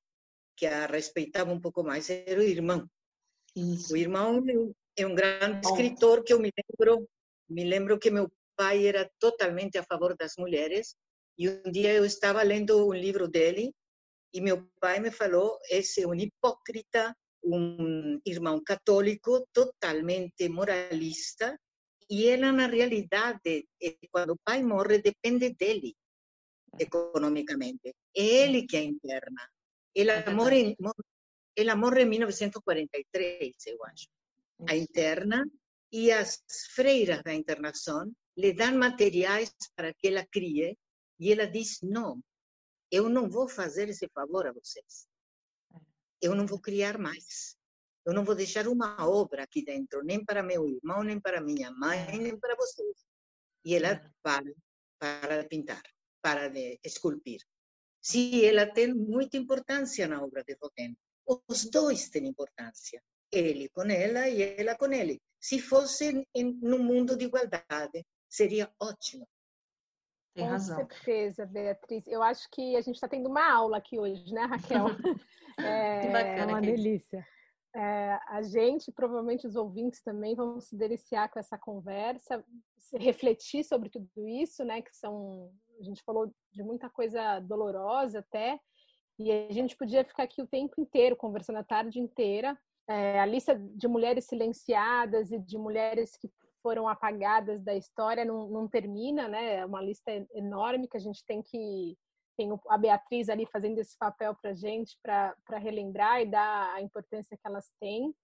[0.56, 2.88] que a respeitava um pouco mais, era o irmão.
[3.54, 3.94] Isso.
[3.94, 4.42] O irmão
[4.96, 5.70] é um grande Bom.
[5.70, 7.08] escritor que eu me lembro,
[7.48, 10.96] me lembro que meu pai era totalmente a favor das mulheres
[11.38, 13.72] e um dia eu estava lendo um livro dele
[14.32, 21.58] e meu pai me falou esse é um hipócrita um irmão católico totalmente moralista
[22.08, 23.66] e ela na realidade
[24.10, 25.94] quando o pai morre depende dele
[26.78, 29.48] economicamente é ele que a interna
[29.94, 30.76] ela morre
[31.56, 34.08] ela morre em 1943 eu acho
[34.68, 35.44] a interna
[35.90, 36.42] e as
[36.74, 40.76] freiras da internação lhe dão materiais para que ela crie
[41.18, 42.22] e ela diz não
[42.90, 45.06] eu não vou fazer esse favor a vocês
[46.22, 47.56] eu não vou criar mais.
[48.06, 51.70] Eu não vou deixar uma obra aqui dentro, nem para meu irmão, nem para minha
[51.72, 52.96] mãe, nem para vocês.
[53.64, 54.52] E ela para,
[54.98, 55.82] para de pintar,
[56.20, 57.40] para de esculpir.
[58.00, 60.96] Sim, ela tem muita importância na obra de Rodin.
[61.48, 63.02] Os dois têm importância.
[63.30, 65.20] Ele com ela e ela com ele.
[65.40, 69.28] Se fosse em, num mundo de igualdade, seria ótimo.
[70.34, 70.80] Tem razão.
[70.80, 72.06] Com certeza, Beatriz.
[72.06, 74.86] Eu acho que a gente está tendo uma aula aqui hoje, né, Raquel?
[75.58, 77.26] É, que bacana, é uma delícia.
[77.76, 82.42] É, a gente, provavelmente os ouvintes também, vão se deliciar com essa conversa,
[82.94, 84.80] refletir sobre tudo isso, né?
[84.80, 88.58] Que são, a gente falou de muita coisa dolorosa até,
[89.18, 92.58] e a gente podia ficar aqui o tempo inteiro conversando a tarde inteira.
[92.88, 96.30] É, a lista de mulheres silenciadas e de mulheres que
[96.62, 99.56] foram apagadas da história não, não termina, né?
[99.56, 101.96] É uma lista enorme que a gente tem que
[102.36, 107.36] tem a Beatriz ali fazendo esse papel para gente, para relembrar e dar a importância
[107.36, 108.14] que elas têm.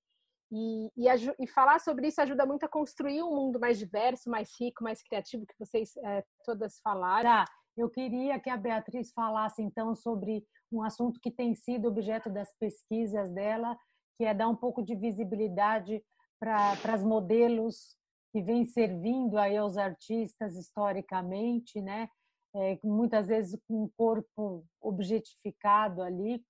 [0.50, 1.06] E, e,
[1.40, 5.02] e, falar sobre isso ajuda muito a construir um mundo mais diverso, mais rico, mais
[5.02, 7.28] criativo, que vocês é, todas falaram.
[7.28, 7.44] Tá.
[7.76, 12.50] Eu queria que a Beatriz falasse então sobre um assunto que tem sido objeto das
[12.58, 13.76] pesquisas dela,
[14.16, 16.02] que é dar um pouco de visibilidade
[16.40, 17.97] para as modelos
[18.32, 22.08] que vêm servindo aí aos artistas historicamente, né?
[22.54, 26.42] É, muitas vezes com um corpo objetificado ali,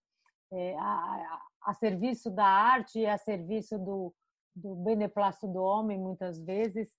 [0.53, 4.15] é, a, a, serviço da arte e a serviço do,
[4.55, 6.91] do beneplácito do homem, muitas vezes.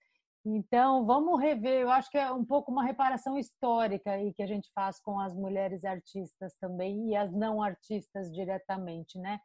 [0.45, 1.81] Então, vamos rever.
[1.81, 5.19] Eu acho que é um pouco uma reparação histórica aí que a gente faz com
[5.19, 9.39] as mulheres artistas também e as não artistas diretamente, né?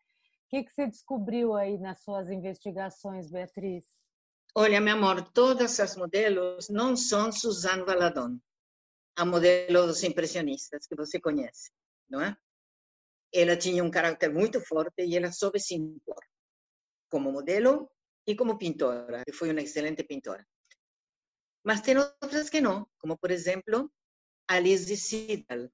[0.47, 3.85] O que, que você descobriu aí nas suas investigações, Beatriz?
[4.57, 8.38] Olha, meu amor, todas as modelos não são Suzanne Valadon,
[9.16, 11.72] a modelo dos impressionistas que você conhece,
[12.09, 12.36] não é?
[13.32, 16.24] Ela tinha um caráter muito forte e ela soube se impor
[17.11, 17.90] como modelo
[18.24, 20.46] e como pintora, que foi uma excelente pintora.
[21.64, 23.92] Mas tem outras que não, como por exemplo
[24.46, 25.68] Alice Sidal,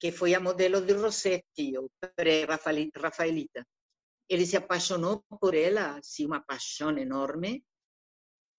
[0.00, 3.66] que foi a modelo de Rossetti, ou pré-Rafaelita.
[4.26, 7.62] Ele se apaixonou por ela, assim, uma paixão enorme,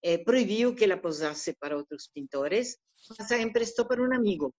[0.04, 2.78] eh, proibiu que ela posasse para outros pintores,
[3.18, 4.54] mas a emprestou para um amigo.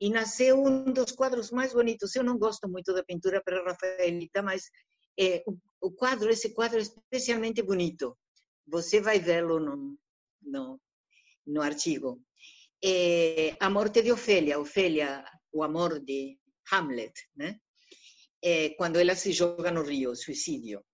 [0.00, 2.14] E nasceu um dos quadros mais bonitos.
[2.16, 4.64] Eu não gosto muito da pintura para Rafaelita, mas
[5.18, 5.44] eh,
[5.80, 8.18] o, quadro, esse quadro é especialmente bonito.
[8.66, 9.96] Você vai vê-lo no,
[10.42, 10.80] no,
[11.46, 12.20] no artigo.
[12.84, 16.36] Eh, a morte de Ofélia, Ofélia, o amor de
[16.72, 17.60] Hamlet, né?
[18.42, 20.84] Eh, quando ela se joga no rio, suicídio.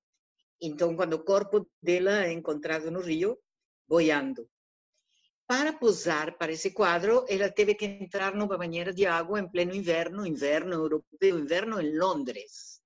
[0.60, 3.38] Então, quando o corpo dela é encontrado no rio,
[3.88, 4.48] boiando.
[5.48, 9.74] Para posar para esse quadro, ela teve que entrar numa banheira de água em pleno
[9.74, 12.82] inverno, inverno europeu, inverno em Londres.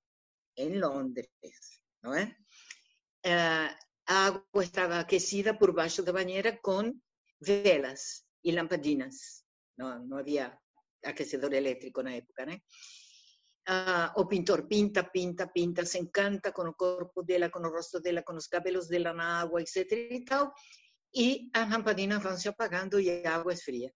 [0.57, 1.29] Em Londres,
[2.01, 2.37] não é?
[3.27, 3.77] Uh,
[4.07, 6.95] a água estava aquecida por baixo da banheira com
[7.41, 9.43] velas e lampadinas.
[9.77, 10.57] Não, não havia
[11.05, 12.61] aquecedor elétrico na época, né?
[13.69, 18.01] Uh, o pintor pinta, pinta, pinta, se encanta com o corpo dela, com o rosto
[18.01, 19.91] dela, com os cabelos dela na água, etc.
[19.91, 20.53] e tal
[21.13, 23.93] y las lampadinas van se apagando y el agua es fría.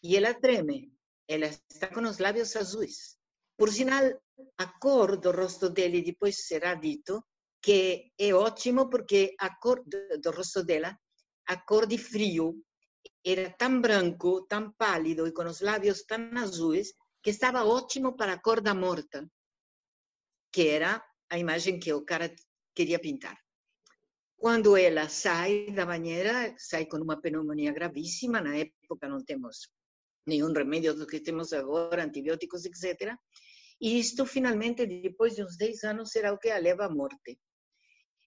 [0.00, 0.92] Y ela treme,
[1.26, 3.18] ela está com os lábios azuis.
[3.56, 4.20] Por sinal,
[4.58, 7.26] a cor do rosto dele depois será dito
[7.60, 10.96] que é ótimo porque a cor do rosto dela,
[11.46, 12.62] a cor de frio,
[13.24, 18.34] era tão branco, tão pálido e com os lábios tão azuis que estava ótimo para
[18.34, 19.28] a cor da morta,
[20.52, 22.32] que era a imagem que o cara
[22.72, 23.45] queria pintar.
[24.36, 28.40] Quando ela sai da banheira, sai com uma pneumonia gravíssima.
[28.40, 29.68] Na época não temos
[30.26, 33.16] nenhum remédio do que temos agora, antibióticos, etc.
[33.80, 37.38] E isto, finalmente, depois de uns 10 anos, será o que a leva à morte.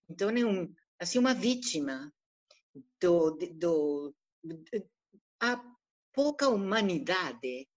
[0.10, 2.12] Então, é um, assim, uma vítima
[2.99, 4.16] do, do,
[5.39, 5.62] a
[6.14, 7.68] pouca humanidade,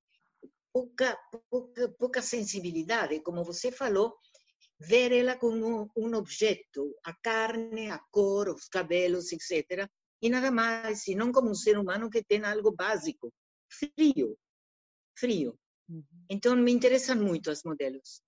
[0.73, 1.19] pouca,
[1.51, 4.17] pouca, pouca sensibilidade, como você falou,
[4.83, 9.89] ver ela como um objeto, a carne, a cor, os cabelos, etc.
[10.21, 13.33] E nada mais, e não como um ser humano que tem algo básico,
[13.71, 14.37] frio,
[15.17, 15.59] frio.
[15.89, 16.05] Uhum.
[16.29, 18.23] Então me interessam muito as modelos,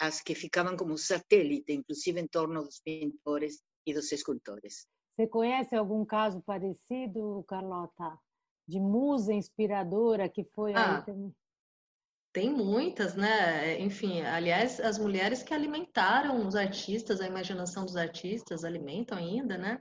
[0.00, 4.86] as que ficavam como satélite, inclusive em torno dos pintores e dos escultores.
[5.14, 8.18] Você conhece algum caso parecido, Carlota,
[8.66, 10.98] de musa inspiradora que foi ah.
[10.98, 11.34] aí também?
[12.32, 13.78] Tem muitas, né?
[13.80, 19.80] Enfim, aliás, as mulheres que alimentaram os artistas, a imaginação dos artistas, alimentam ainda, né?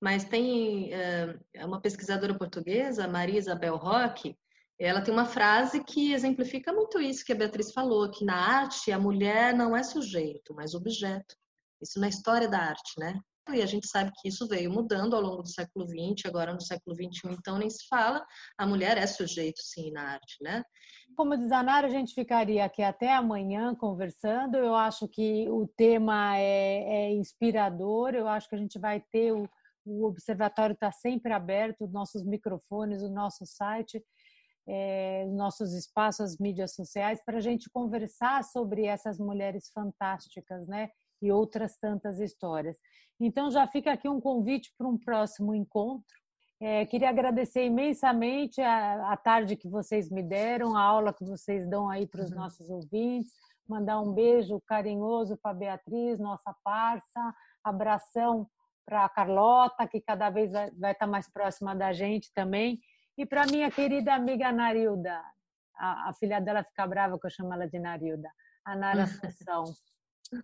[0.00, 4.36] Mas tem é, uma pesquisadora portuguesa, Maria Isabel Roque,
[4.78, 8.90] ela tem uma frase que exemplifica muito isso que a Beatriz falou, que na arte
[8.90, 11.36] a mulher não é sujeito, mas objeto.
[11.80, 13.14] Isso na história da arte, né?
[13.50, 16.60] E a gente sabe que isso veio mudando ao longo do século XX, agora no
[16.60, 18.24] século XXI, então nem se fala,
[18.56, 20.62] a mulher é sujeito, sim, na arte, né?
[21.16, 24.56] Como diz a Nara, a gente ficaria aqui até amanhã conversando.
[24.56, 28.14] Eu acho que o tema é, é inspirador.
[28.14, 29.46] Eu acho que a gente vai ter o,
[29.84, 34.02] o observatório está sempre aberto, os nossos microfones, o nosso site,
[34.66, 40.66] é, os nossos espaços, as mídias sociais, para a gente conversar sobre essas mulheres fantásticas,
[40.66, 40.90] né?
[41.22, 42.76] E outras tantas histórias.
[43.20, 46.22] Então já fica aqui um convite para um próximo encontro
[46.64, 51.68] é, queria agradecer imensamente a, a, tarde que vocês me deram, a aula que vocês
[51.68, 52.36] dão aí para os uhum.
[52.36, 53.32] nossos ouvintes.
[53.68, 57.34] Mandar um beijo carinhoso para Beatriz, nossa parça.
[57.64, 58.48] Abração
[58.86, 62.78] para a Carlota, que cada vez vai, vai estar tá mais próxima da gente também.
[63.18, 65.20] E para minha querida amiga Narilda.
[65.76, 68.30] A, a, filha dela fica brava que eu chamo ela de Narilda.
[68.64, 69.64] A Nara Assunção.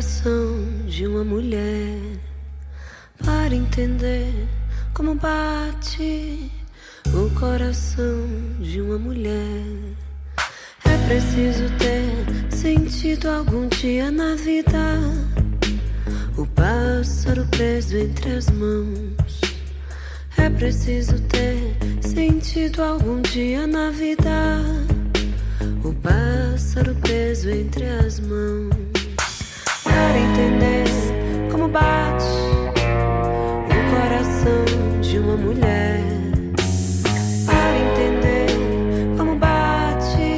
[0.00, 2.00] Coração de uma mulher
[3.22, 4.32] para entender
[4.94, 6.50] como bate
[7.12, 8.26] o coração
[8.58, 9.62] de uma mulher.
[10.86, 14.96] É preciso ter sentido algum dia na vida
[16.38, 19.40] o pássaro preso entre as mãos.
[20.38, 24.62] É preciso ter sentido algum dia na vida
[25.84, 28.89] o pássaro preso entre as mãos
[30.10, 30.84] para entender
[31.52, 32.24] como bate
[33.70, 36.02] o coração de uma mulher.
[37.46, 38.48] Para entender
[39.16, 40.36] como bate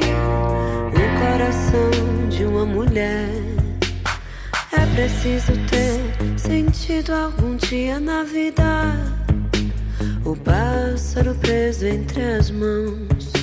[0.93, 3.29] o coração de uma mulher.
[4.71, 8.93] É preciso ter sentido algum dia na vida.
[10.23, 13.33] O pássaro preso entre as mãos.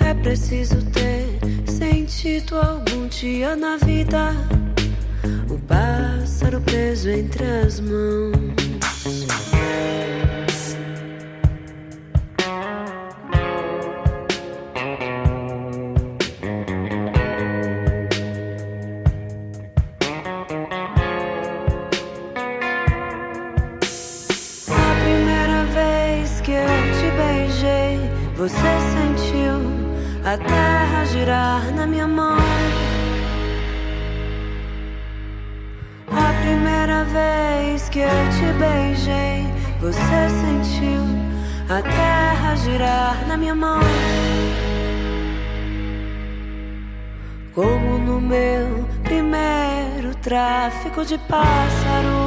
[0.00, 4.34] É preciso ter sentido algum dia na vida
[5.52, 8.63] o pássaro preso entre as mãos.
[37.94, 39.46] Que eu te beijei,
[39.80, 41.00] você sentiu
[41.68, 43.78] a terra girar na minha mão.
[47.54, 52.23] Como no meu primeiro tráfico de pássaros.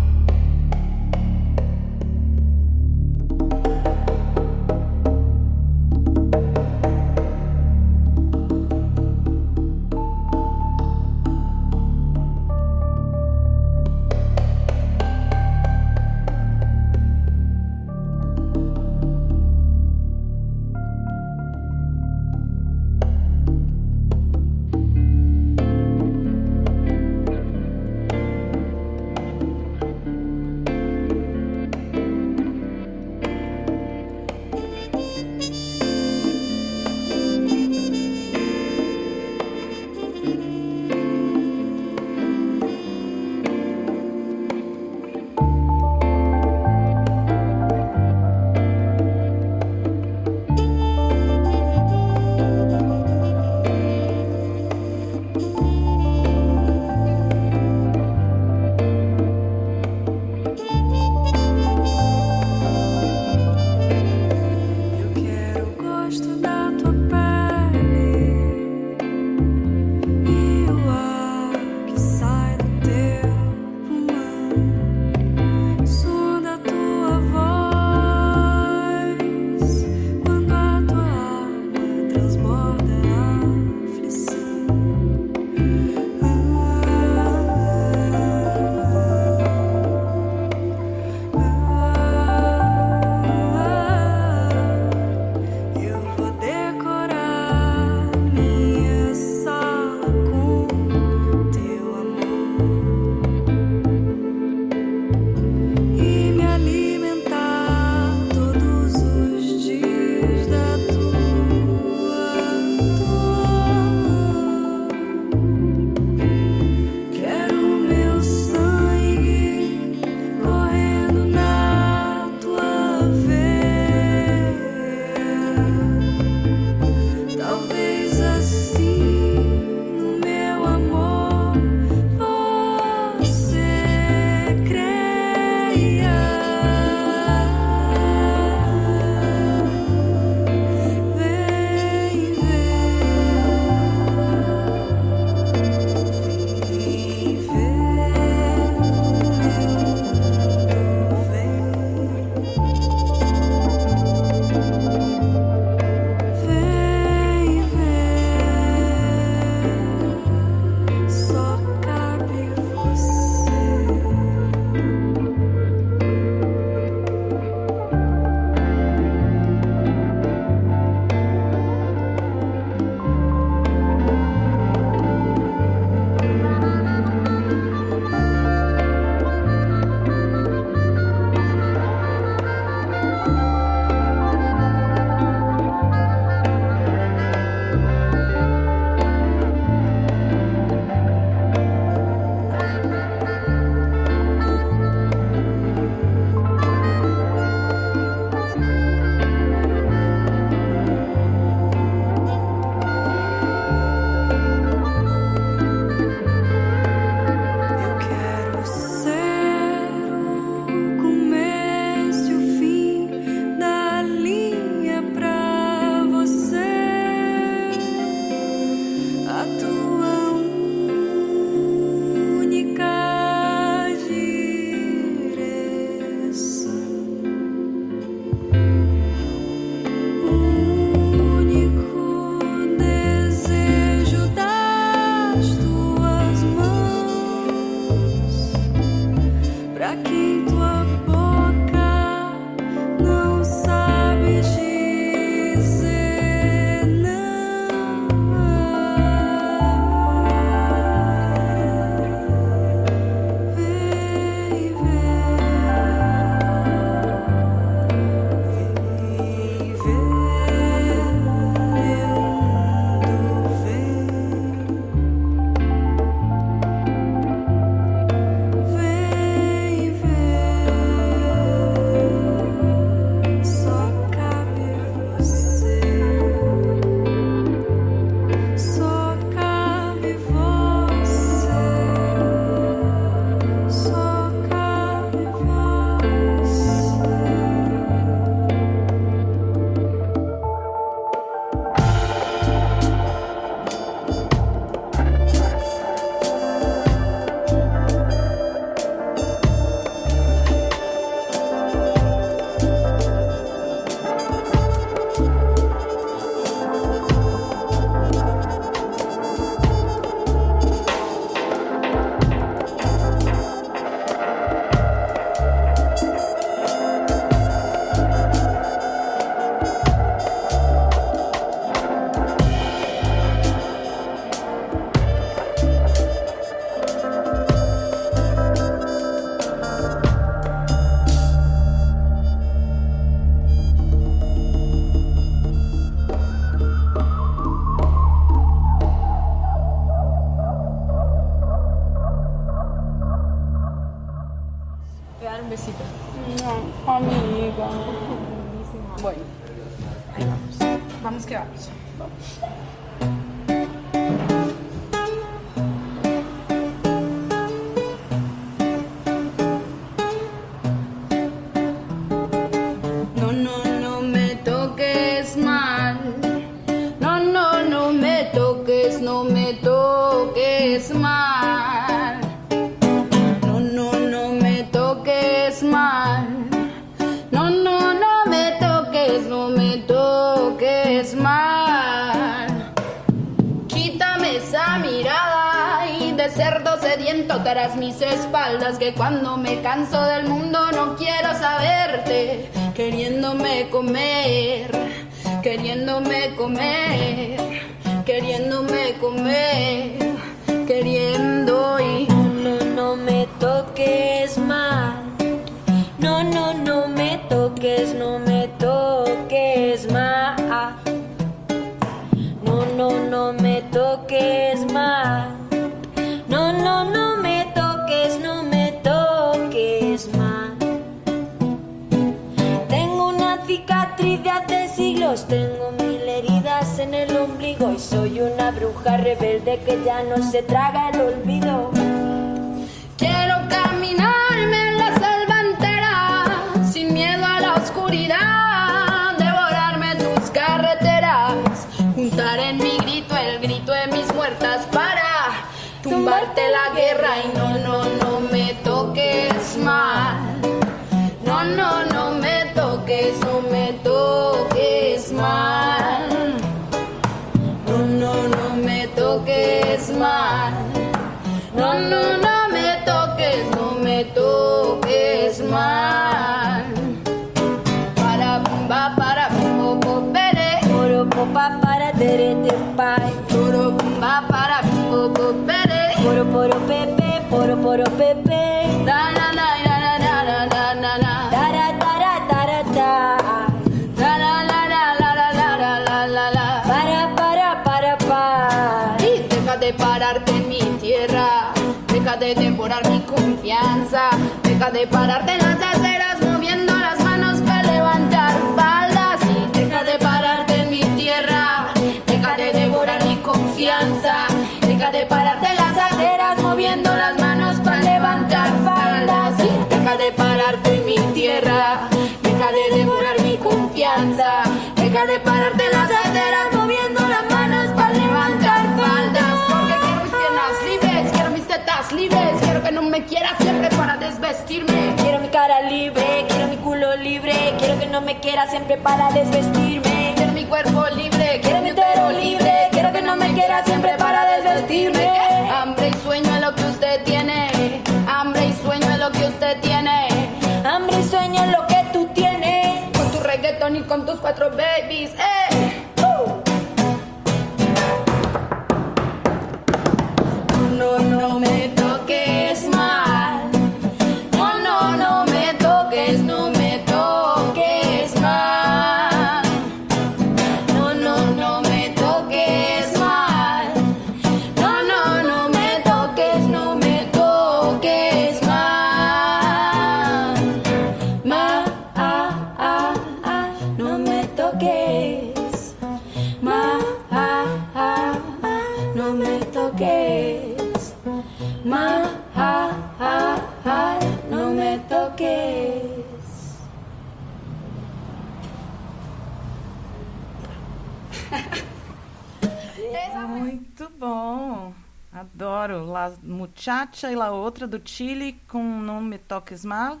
[596.90, 600.00] Muchacha e La Outra do Chile com Não Me Toques Mal.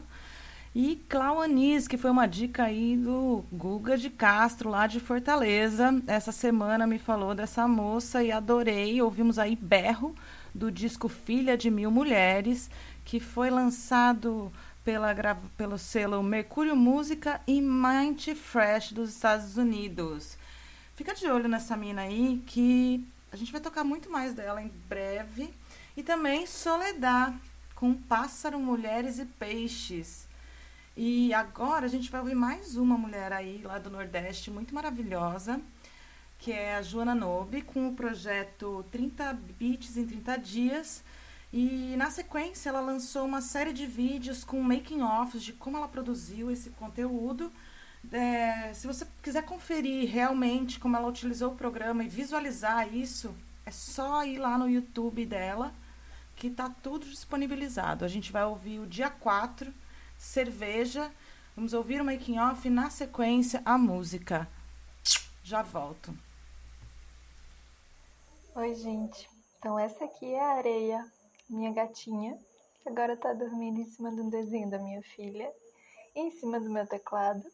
[0.74, 6.02] E Clau Anis, que foi uma dica aí do Guga de Castro, lá de Fortaleza.
[6.06, 9.00] Essa semana me falou dessa moça e adorei.
[9.00, 10.16] Ouvimos aí Berro,
[10.52, 12.68] do disco Filha de Mil Mulheres,
[13.04, 14.52] que foi lançado
[14.84, 15.14] pela,
[15.56, 20.36] pelo selo Mercúrio Música e Mind Fresh dos Estados Unidos.
[20.96, 24.72] Fica de olho nessa mina aí, que a gente vai tocar muito mais dela em
[24.88, 25.54] breve.
[25.96, 27.34] E também Soledad,
[27.74, 30.28] com Pássaro, Mulheres e Peixes.
[30.96, 35.60] E agora a gente vai ouvir mais uma mulher aí, lá do Nordeste, muito maravilhosa,
[36.38, 41.02] que é a Joana Nobe, com o projeto 30 Beats em 30 Dias.
[41.52, 46.50] E na sequência ela lançou uma série de vídeos com making-offs de como ela produziu
[46.50, 47.52] esse conteúdo.
[48.12, 53.34] É, se você quiser conferir realmente como ela utilizou o programa e visualizar isso,
[53.66, 55.72] é só ir lá no YouTube dela,
[56.40, 58.02] que está tudo disponibilizado.
[58.02, 59.70] A gente vai ouvir o dia 4,
[60.16, 61.12] Cerveja.
[61.54, 64.48] Vamos ouvir o making off na sequência a música.
[65.44, 66.16] Já volto.
[68.54, 69.28] Oi, gente.
[69.58, 71.12] Então, essa aqui é a Areia,
[71.46, 72.38] minha gatinha,
[72.82, 75.52] que agora tá dormindo em cima de um desenho da minha filha,
[76.16, 77.44] em cima do meu teclado,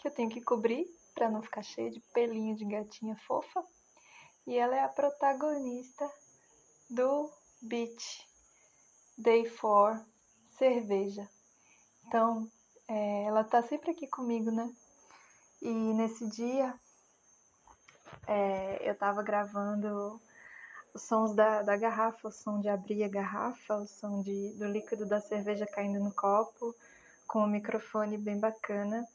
[0.00, 0.86] que eu tenho que cobrir
[1.16, 3.60] para não ficar cheio de pelinho de gatinha fofa.
[4.46, 6.08] E ela é a protagonista
[6.88, 7.28] do
[7.60, 8.24] beat
[9.16, 10.04] Day 4,
[10.58, 11.26] cerveja.
[12.06, 12.46] Então,
[12.86, 14.70] é, ela tá sempre aqui comigo, né?
[15.62, 16.74] E nesse dia,
[18.26, 20.20] é, eu tava gravando
[20.92, 24.66] os sons da, da garrafa, o som de abrir a garrafa, o som de, do
[24.66, 26.74] líquido da cerveja caindo no copo,
[27.26, 29.06] com um microfone bem bacana.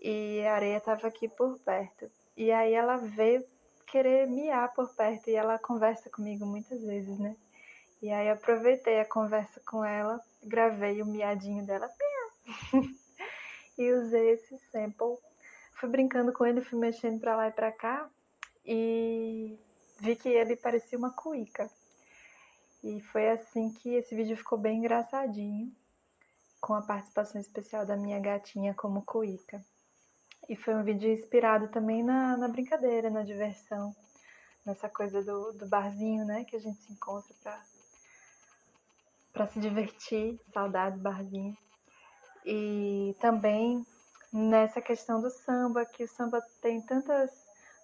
[0.00, 2.10] E a areia tava aqui por perto.
[2.36, 3.44] E aí ela veio
[3.86, 7.36] querer miar por perto e ela conversa comigo muitas vezes, né?
[8.02, 11.88] E aí aproveitei a conversa com ela, gravei o miadinho dela
[13.78, 15.18] e usei esse sample.
[15.74, 18.10] Fui brincando com ele, fui mexendo para lá e para cá
[18.66, 19.56] e
[20.00, 21.70] vi que ele parecia uma cuíca.
[22.82, 25.72] E foi assim que esse vídeo ficou bem engraçadinho,
[26.60, 29.64] com a participação especial da minha gatinha como cuíca.
[30.48, 33.94] E foi um vídeo inspirado também na, na brincadeira, na diversão,
[34.66, 36.44] nessa coisa do, do barzinho, né?
[36.44, 37.62] Que a gente se encontra pra,
[39.32, 41.56] pra se divertir, saudades barzinho.
[42.44, 43.84] E também
[44.32, 47.30] nessa questão do samba, que o samba tem tantas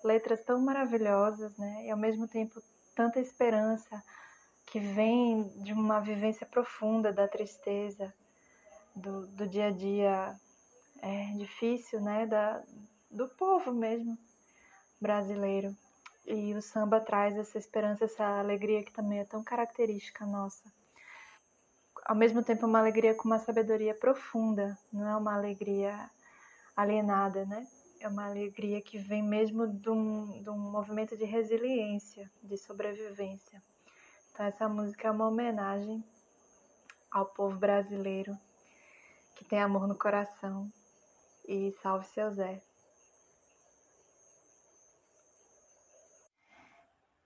[0.03, 1.87] letras tão maravilhosas, né?
[1.87, 2.61] E ao mesmo tempo
[2.95, 4.03] tanta esperança
[4.67, 8.13] que vem de uma vivência profunda da tristeza,
[8.95, 10.37] do, do dia a dia
[11.01, 12.27] é, difícil, né?
[12.27, 12.63] Da,
[13.11, 14.19] do povo mesmo
[15.01, 15.77] brasileiro.
[16.27, 20.78] E o samba traz essa esperança, essa alegria que também é tão característica nossa.
[22.09, 26.11] Ao mesmo tempo, uma alegria com uma sabedoria profunda, não é uma alegria
[26.75, 27.69] alienada, né?
[28.01, 33.63] É uma alegria que vem mesmo de um, de um movimento de resiliência, de sobrevivência.
[34.33, 36.03] Então, essa música é uma homenagem
[37.11, 38.35] ao povo brasileiro
[39.37, 40.73] que tem amor no coração.
[41.47, 42.63] E salve seu Zé.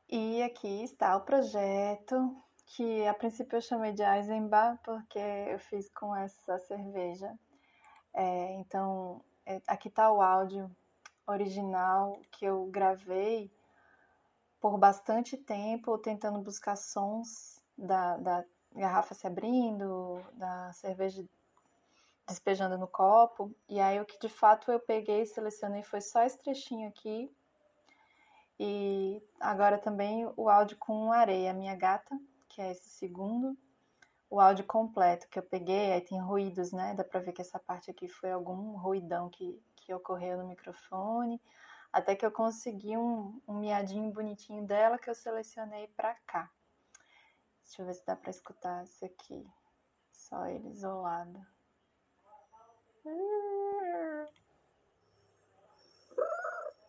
[0.08, 2.36] E aqui está o projeto
[2.74, 7.38] que a princípio eu chamei de Eisenbach porque eu fiz com essa cerveja.
[8.14, 10.74] É, então é, aqui está o áudio
[11.26, 13.52] original que eu gravei
[14.58, 18.44] por bastante tempo, tentando buscar sons da, da
[18.74, 21.22] garrafa se abrindo, da cerveja
[22.26, 23.54] despejando no copo.
[23.68, 27.30] E aí o que de fato eu peguei e selecionei foi só esse trechinho aqui.
[28.58, 32.16] E agora também o áudio com areia, minha gata,
[32.52, 33.56] que é esse segundo
[34.32, 36.94] o áudio completo que eu peguei, aí tem ruídos, né?
[36.94, 41.38] Dá pra ver que essa parte aqui foi algum ruidão que, que ocorreu no microfone.
[41.92, 46.50] Até que eu consegui um, um miadinho bonitinho dela que eu selecionei pra cá.
[47.62, 49.46] Deixa eu ver se dá pra escutar esse aqui.
[50.10, 51.46] Só ele isolado.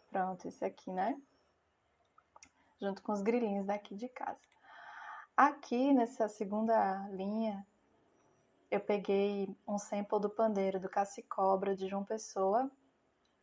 [0.10, 1.22] Pronto, esse aqui, né?
[2.80, 4.53] Junto com os grilinhos daqui de casa.
[5.36, 7.66] Aqui nessa segunda linha,
[8.70, 10.88] eu peguei um sample do pandeiro do
[11.28, 12.70] Cobra de João Pessoa,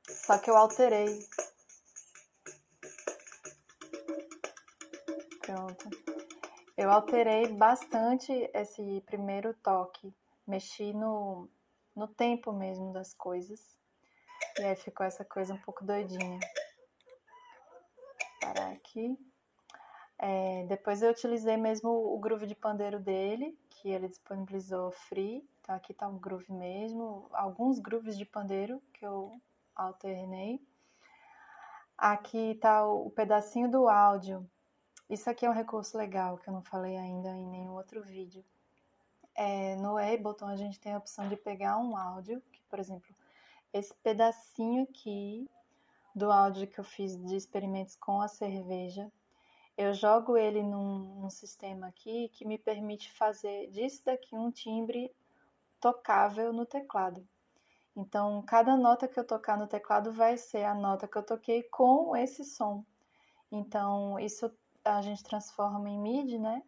[0.08, 1.18] só que eu alterei.
[5.40, 5.90] Pronto.
[6.76, 10.14] Eu alterei bastante esse primeiro toque,
[10.46, 11.50] mexi no,
[11.96, 13.76] no tempo mesmo das coisas.
[14.60, 16.38] E aí ficou essa coisa um pouco doidinha.
[17.96, 19.18] Vou parar aqui.
[20.22, 25.42] É, depois eu utilizei mesmo o groove de pandeiro dele, que ele disponibilizou free.
[25.60, 29.40] Então aqui tá um groove mesmo, alguns grooves de pandeiro que eu
[29.74, 30.60] alternei.
[31.96, 34.46] Aqui tá o, o pedacinho do áudio.
[35.08, 38.44] Isso aqui é um recurso legal que eu não falei ainda em nenhum outro vídeo.
[39.34, 43.14] É, no Ableton a gente tem a opção de pegar um áudio, que por exemplo,
[43.72, 45.48] esse pedacinho aqui
[46.14, 49.10] do áudio que eu fiz de experimentos com a cerveja,
[49.80, 55.10] eu jogo ele num, num, sistema aqui que me permite fazer disso daqui um timbre
[55.80, 57.26] tocável no teclado.
[57.96, 61.62] Então, cada nota que eu tocar no teclado vai ser a nota que eu toquei
[61.62, 62.84] com esse som.
[63.50, 64.52] Então, isso
[64.84, 66.62] a gente transforma em MIDI, né?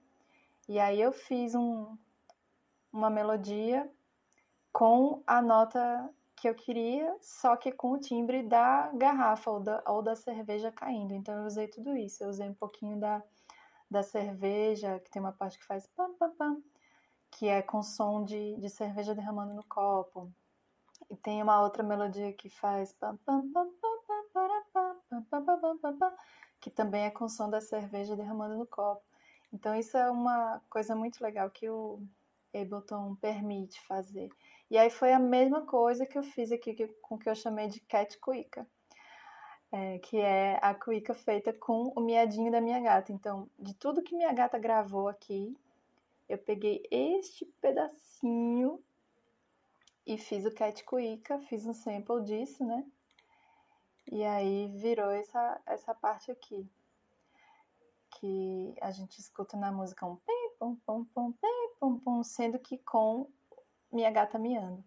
[0.66, 1.94] E aí eu fiz um,
[2.90, 3.90] uma melodia
[4.72, 6.08] com a nota
[6.42, 10.72] que eu queria, só que com o timbre da garrafa ou da, ou da cerveja
[10.72, 11.14] caindo.
[11.14, 12.24] Então eu usei tudo isso.
[12.24, 13.22] Eu usei um pouquinho da,
[13.88, 16.60] da cerveja, que tem uma parte que faz pam pam pam,
[17.30, 20.32] que é com som de, de cerveja derramando no copo.
[21.08, 23.70] E tem uma outra melodia que faz pam pam pam
[26.60, 29.04] que também é com som da cerveja derramando no copo.
[29.52, 32.02] Então isso é uma coisa muito legal que o
[32.52, 34.28] Ableton permite fazer.
[34.72, 37.68] E aí foi a mesma coisa que eu fiz aqui com o que eu chamei
[37.68, 38.66] de cat cuica,
[39.70, 43.12] é, que é a cuica feita com o miadinho da minha gata.
[43.12, 45.54] Então, de tudo que minha gata gravou aqui,
[46.26, 48.82] eu peguei este pedacinho
[50.06, 52.82] e fiz o cat cuica, fiz um sample disso, né?
[54.10, 56.66] E aí virou essa, essa parte aqui.
[58.18, 62.58] Que a gente escuta na música um pim, pum, pum, pum, pim, pum, pum, sendo
[62.58, 63.28] que com
[63.92, 64.82] minha gata miando.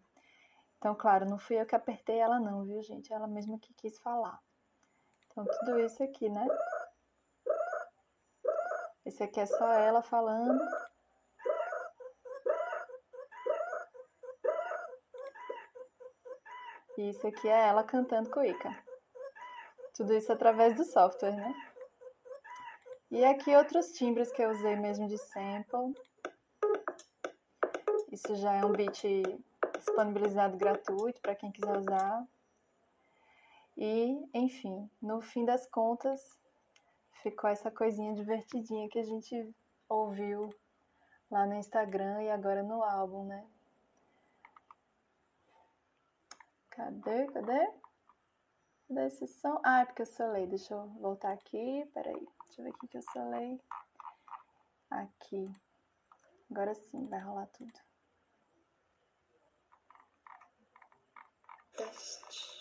[0.77, 3.13] Então, claro, não fui eu que apertei ela não, viu, gente?
[3.13, 4.39] Ela mesma que quis falar.
[5.27, 6.47] Então, tudo isso aqui, né?
[9.05, 10.59] Esse aqui é só ela falando.
[16.97, 18.71] E isso aqui é ela cantando cuíca.
[19.93, 21.53] Tudo isso através do software, né?
[23.11, 25.93] E aqui outros timbres que eu usei mesmo de sample.
[28.15, 29.03] Isso já é um beat
[29.77, 32.25] disponibilizado gratuito para quem quiser usar.
[33.75, 36.39] E, enfim, no fim das contas,
[37.21, 39.53] ficou essa coisinha divertidinha que a gente
[39.89, 40.49] ouviu
[41.29, 43.45] lá no Instagram e agora no álbum, né?
[46.69, 47.27] Cadê?
[47.33, 47.69] Cadê?
[48.87, 49.59] Cadê esse som?
[49.61, 50.47] Ah, é porque eu solei.
[50.47, 51.85] Deixa eu voltar aqui.
[51.93, 52.25] Peraí.
[52.45, 53.59] Deixa eu ver o que eu solei.
[54.89, 55.51] Aqui.
[56.49, 57.84] Agora sim, vai rolar tudo.
[61.77, 62.54] dust.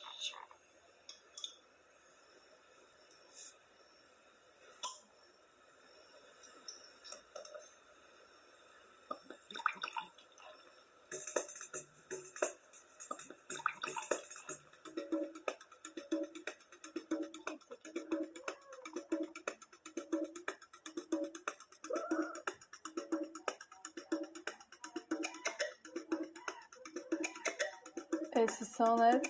[28.85, 29.21] Som né,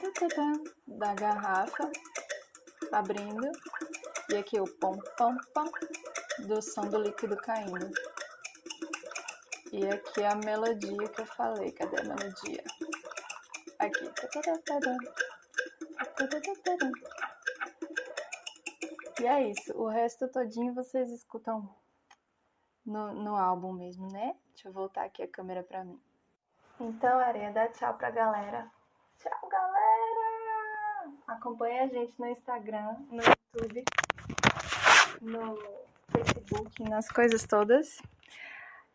[0.87, 1.91] da garrafa
[2.91, 3.53] abrindo
[4.31, 5.71] e aqui o pom pom pom
[6.49, 7.89] do som do líquido caindo.
[9.73, 12.65] E aqui a melodia que eu falei, cadê a melodia?
[13.79, 14.11] Aqui.
[19.21, 21.69] E é isso, o resto todinho vocês escutam
[22.85, 24.35] no, no álbum mesmo, né?
[24.49, 26.01] Deixa eu voltar aqui a câmera pra mim.
[26.81, 28.71] Então, Areia, dá tchau pra galera.
[31.35, 33.85] Acompanhe a gente no Instagram, no YouTube,
[35.21, 35.59] no
[36.13, 38.01] Facebook, nas coisas todas.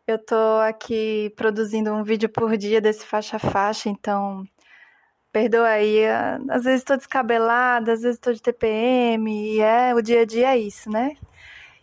[0.06, 4.48] Eu tô aqui produzindo um vídeo por dia desse faixa a faixa, então
[5.30, 6.00] perdoa aí.
[6.48, 10.54] Às vezes tô descabelada, às vezes tô de TPM, e é o dia a dia
[10.54, 11.16] é isso, né?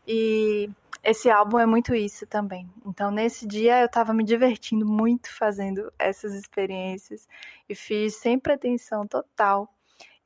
[0.08, 0.70] E
[1.04, 2.68] esse álbum é muito isso também.
[2.86, 7.28] Então, nesse dia, eu estava me divertindo muito fazendo essas experiências
[7.70, 9.72] e fiz sem pretensão total.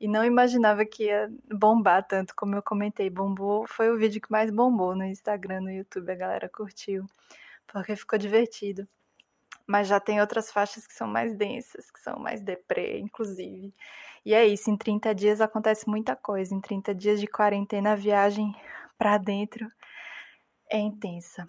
[0.02, 3.08] E não imaginava que ia bombar tanto como eu comentei.
[3.08, 6.10] Bombou, foi o vídeo que mais bombou no Instagram, no YouTube.
[6.10, 7.06] A galera curtiu,
[7.68, 8.84] porque ficou divertido.
[9.64, 13.72] Mas já tem outras faixas que são mais densas, que são mais deprê, inclusive.
[14.24, 16.52] E é isso, em 30 dias acontece muita coisa.
[16.52, 18.52] Em 30 dias de quarentena, a viagem
[18.98, 19.70] para dentro
[20.68, 21.46] é intensa.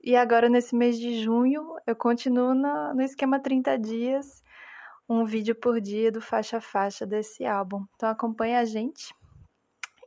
[0.00, 4.44] E agora, nesse mês de junho, eu continuo no, no esquema 30 dias,
[5.08, 7.84] um vídeo por dia do faixa a faixa desse álbum.
[7.94, 9.14] Então acompanhe a gente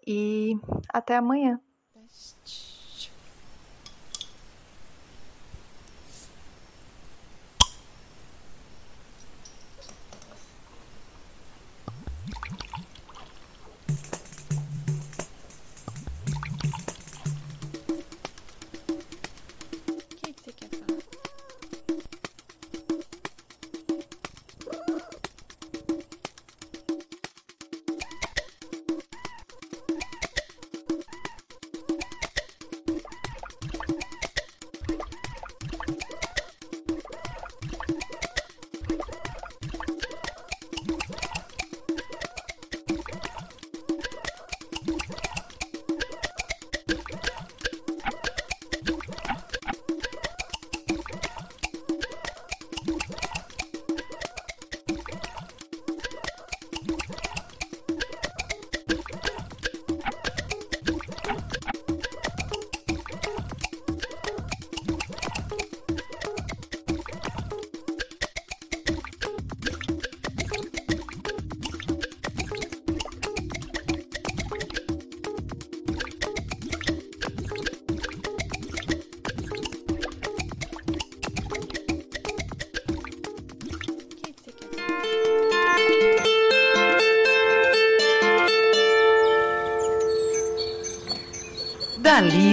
[0.05, 0.57] e
[0.89, 1.59] até amanhã.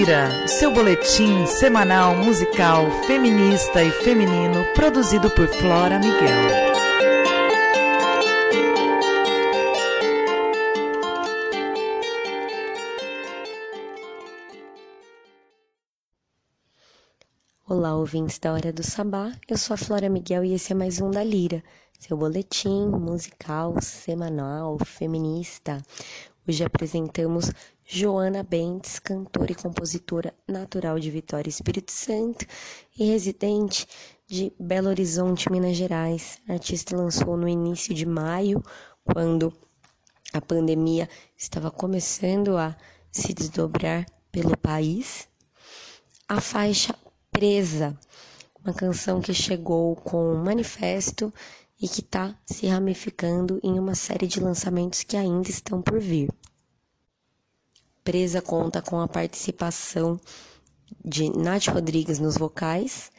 [0.06, 6.46] Lira, seu boletim semanal musical feminista e feminino produzido por Flora Miguel.
[17.68, 19.32] Olá, ouvintes da Hora do Sabá.
[19.48, 21.64] Eu sou a Flora Miguel e esse é mais um da Lira,
[21.98, 25.82] seu boletim musical semanal feminista.
[26.46, 27.50] Hoje apresentamos
[27.88, 32.44] Joana Bentes, cantora e compositora natural de Vitória Espírito Santo
[32.98, 33.86] e residente
[34.26, 36.40] de Belo Horizonte, Minas Gerais.
[36.48, 38.60] A artista lançou no início de maio,
[39.04, 39.52] quando
[40.32, 41.08] a pandemia
[41.38, 42.76] estava começando a
[43.12, 45.28] se desdobrar pelo país,
[46.28, 46.92] a faixa
[47.30, 47.96] Presa,
[48.64, 51.32] uma canção que chegou com um manifesto
[51.80, 56.28] e que está se ramificando em uma série de lançamentos que ainda estão por vir.
[58.06, 60.20] Presa conta com a participação
[61.04, 63.10] de Nath Rodrigues nos vocais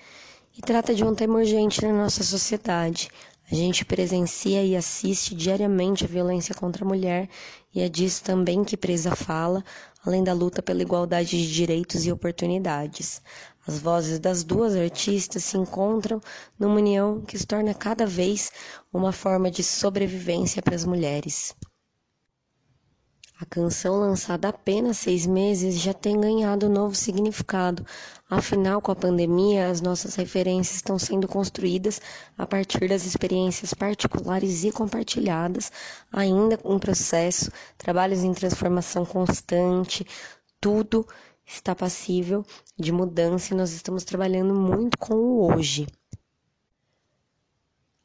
[0.58, 3.10] e trata de um tema urgente na nossa sociedade.
[3.52, 7.28] A gente presencia e assiste diariamente a violência contra a mulher
[7.76, 9.62] e é disso também que Presa fala,
[10.06, 13.22] além da luta pela igualdade de direitos e oportunidades.
[13.68, 16.22] As vozes das duas artistas se encontram
[16.58, 18.54] numa união que se torna cada vez
[18.94, 21.54] uma forma de sobrevivência para as mulheres.
[23.40, 27.86] A canção, lançada apenas seis meses, já tem ganhado novo significado.
[28.28, 32.02] Afinal, com a pandemia, as nossas referências estão sendo construídas
[32.36, 35.72] a partir das experiências particulares e compartilhadas,
[36.12, 40.04] ainda em processo, trabalhos em transformação constante,
[40.60, 41.08] tudo
[41.46, 42.44] está passível
[42.76, 45.86] de mudança e nós estamos trabalhando muito com o hoje.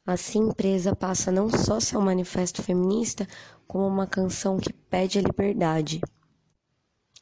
[0.05, 3.25] Assim, Presa passa não só ser um manifesto feminista,
[3.67, 6.01] como uma canção que pede a liberdade.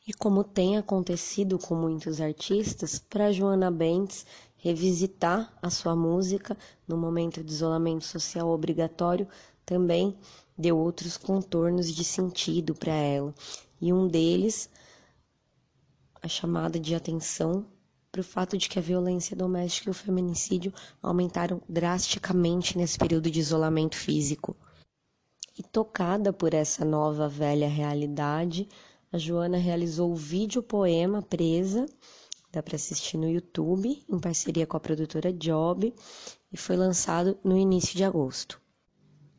[0.07, 4.25] E como tem acontecido com muitos artistas, para Joana Bentes
[4.57, 6.57] revisitar a sua música
[6.87, 9.27] no momento de isolamento social obrigatório
[9.65, 10.17] também
[10.57, 13.33] deu outros contornos de sentido para ela.
[13.79, 14.69] E um deles
[16.21, 17.65] a chamada de atenção
[18.11, 23.31] para o fato de que a violência doméstica e o feminicídio aumentaram drasticamente nesse período
[23.31, 24.55] de isolamento físico.
[25.57, 28.69] E tocada por essa nova velha realidade,
[29.11, 31.85] a Joana realizou o vídeo poema Presa,
[32.51, 35.93] dá para assistir no YouTube, em parceria com a produtora Job,
[36.51, 38.61] e foi lançado no início de agosto.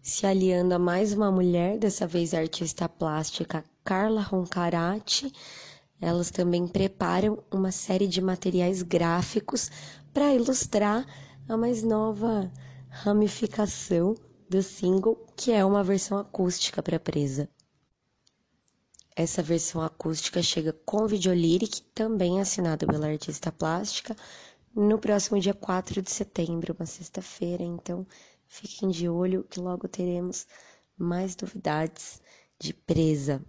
[0.02, 5.32] Se aliando a mais uma mulher, dessa vez a artista plástica Carla Roncarati,
[5.98, 9.70] elas também preparam uma série de materiais gráficos
[10.12, 11.06] para ilustrar
[11.48, 12.51] a mais nova
[12.90, 14.14] ramificação
[14.52, 17.48] do single, que é uma versão acústica para Presa.
[19.16, 24.14] Essa versão acústica chega com videolyric, também assinado pela artista plástica,
[24.74, 27.62] no próximo dia 4 de setembro, uma sexta-feira.
[27.62, 28.06] Então,
[28.46, 30.46] fiquem de olho que logo teremos
[30.98, 32.20] mais novidades
[32.58, 33.42] de Presa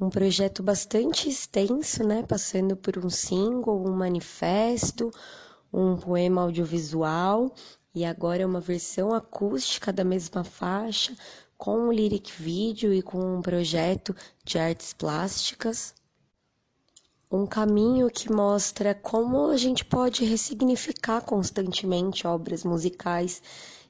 [0.00, 2.24] um projeto bastante extenso, né?
[2.24, 5.12] Passando por um single, um manifesto,
[5.72, 7.54] um poema audiovisual
[7.94, 11.16] e agora é uma versão acústica da mesma faixa,
[11.56, 14.14] com um lyric vídeo e com um projeto
[14.44, 15.94] de artes plásticas.
[17.30, 23.42] Um caminho que mostra como a gente pode ressignificar constantemente obras musicais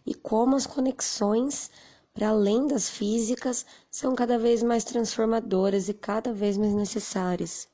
[0.04, 1.70] e como as conexões
[2.14, 7.68] para além das físicas, são cada vez mais transformadoras e cada vez mais necessárias.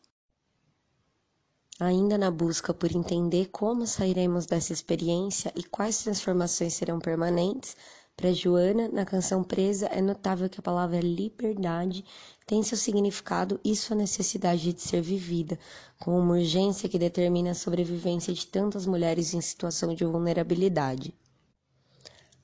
[1.80, 7.76] Ainda na busca por entender como sairemos dessa experiência e quais transformações serão permanentes,
[8.16, 12.04] para Joana, na canção Presa, é notável que a palavra liberdade
[12.44, 15.56] tem seu significado e sua necessidade de ser vivida,
[16.00, 21.14] com uma urgência que determina a sobrevivência de tantas mulheres em situação de vulnerabilidade.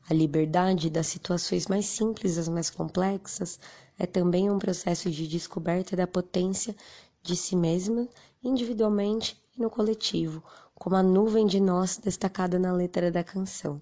[0.09, 3.59] A liberdade das situações mais simples às mais complexas
[3.98, 6.77] é também um processo de descoberta da potência
[7.20, 8.06] de si mesma,
[8.45, 10.45] individualmente e no coletivo,
[10.75, 13.81] como a nuvem de nós destacada na letra da canção.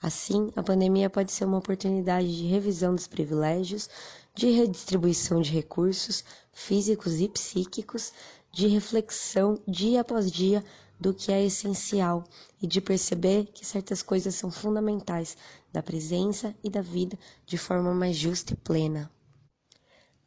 [0.00, 3.90] Assim, a pandemia pode ser uma oportunidade de revisão dos privilégios,
[4.34, 8.12] de redistribuição de recursos físicos e psíquicos,
[8.52, 10.64] de reflexão dia após dia
[11.00, 12.24] do que é essencial
[12.62, 15.36] e de perceber que certas coisas são fundamentais
[15.72, 19.10] da presença e da vida de forma mais justa e plena.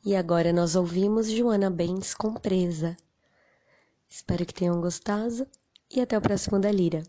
[0.04, 2.98] E agora nós ouvimos Joana Bens com Presa.
[4.14, 5.48] Espero que tenham gostado
[5.90, 7.02] e até o próximo da Lira.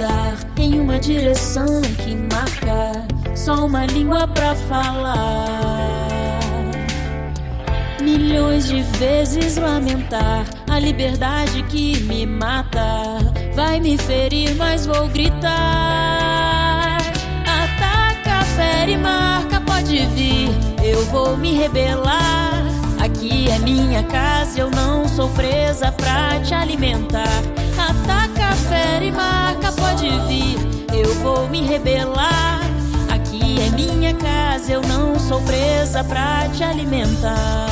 [0.00, 3.06] Não se dar em uma direção que marca
[3.36, 6.40] só uma língua pra falar.
[8.00, 13.18] Milhões de vezes lamentar a liberdade que me mata.
[13.54, 15.50] Vai me ferir, mas vou gritar.
[17.46, 20.48] Ataca, fere, marca, pode vir.
[20.82, 22.64] Eu vou me rebelar.
[23.00, 27.42] Aqui é minha casa, eu não sou presa pra te alimentar.
[27.78, 30.58] Ataca, fere, marca, pode vir.
[30.94, 32.60] Eu vou me rebelar.
[33.10, 37.69] Aqui é minha casa, eu não sou presa pra te alimentar.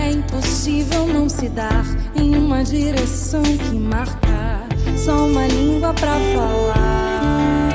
[0.00, 1.84] É impossível não se dar
[2.16, 4.66] em uma direção que marca
[4.96, 7.70] só uma língua pra falar.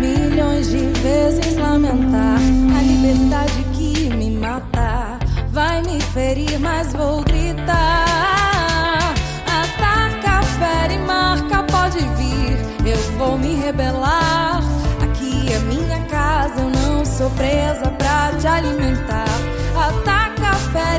[0.00, 5.18] Milhões de vezes lamentar a liberdade que me mata.
[5.50, 9.14] Vai me ferir, mas vou gritar.
[9.46, 12.58] Ataca, fere, marca, pode vir.
[12.86, 14.62] Eu vou me rebelar.
[15.02, 19.59] Aqui é minha casa, eu não sou presa pra te alimentar.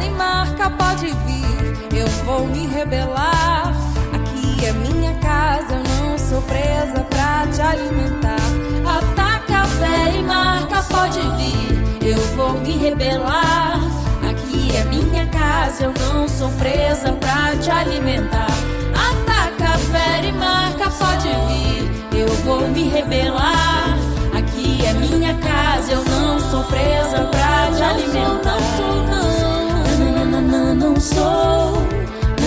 [0.09, 1.97] Marca, pode vir.
[1.97, 3.73] Eu vou me rebelar.
[4.13, 8.37] Aqui é minha casa, eu não sou presa pra te alimentar.
[8.85, 12.07] Ataca, fere, marca, pode vir.
[12.07, 13.79] Eu vou me rebelar.
[14.29, 18.47] Aqui é minha casa, eu não sou presa pra te alimentar.
[18.93, 21.91] Ataca, fere, marca, pode vir.
[22.17, 23.97] Eu vou me rebelar.
[24.37, 28.59] Aqui é minha casa, eu não sou presa pra te alimentar.
[28.59, 29.30] Não sou, não, não,
[30.41, 31.21] não sou.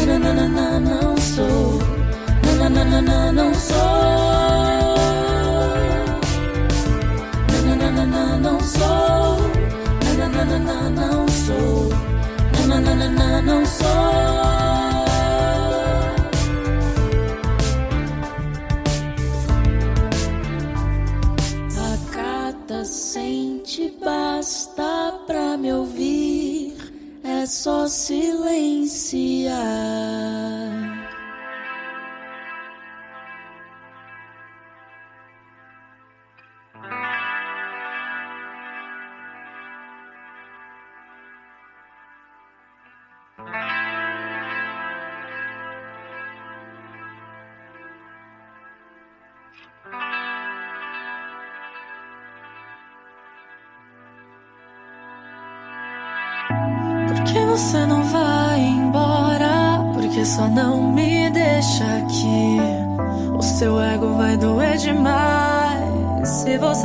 [0.07, 1.79] Não, não, não, não sou.
[2.45, 3.77] Não, não, não, não, não sou.
[7.53, 9.39] Não, não, não, não, não sou.
[10.19, 11.89] Não, não, não, não, não sou.
[12.69, 14.45] Não, não, não, não, não sou.
[22.87, 26.14] Sente, basta pra me ouvir.
[27.45, 29.55] É só silenciar.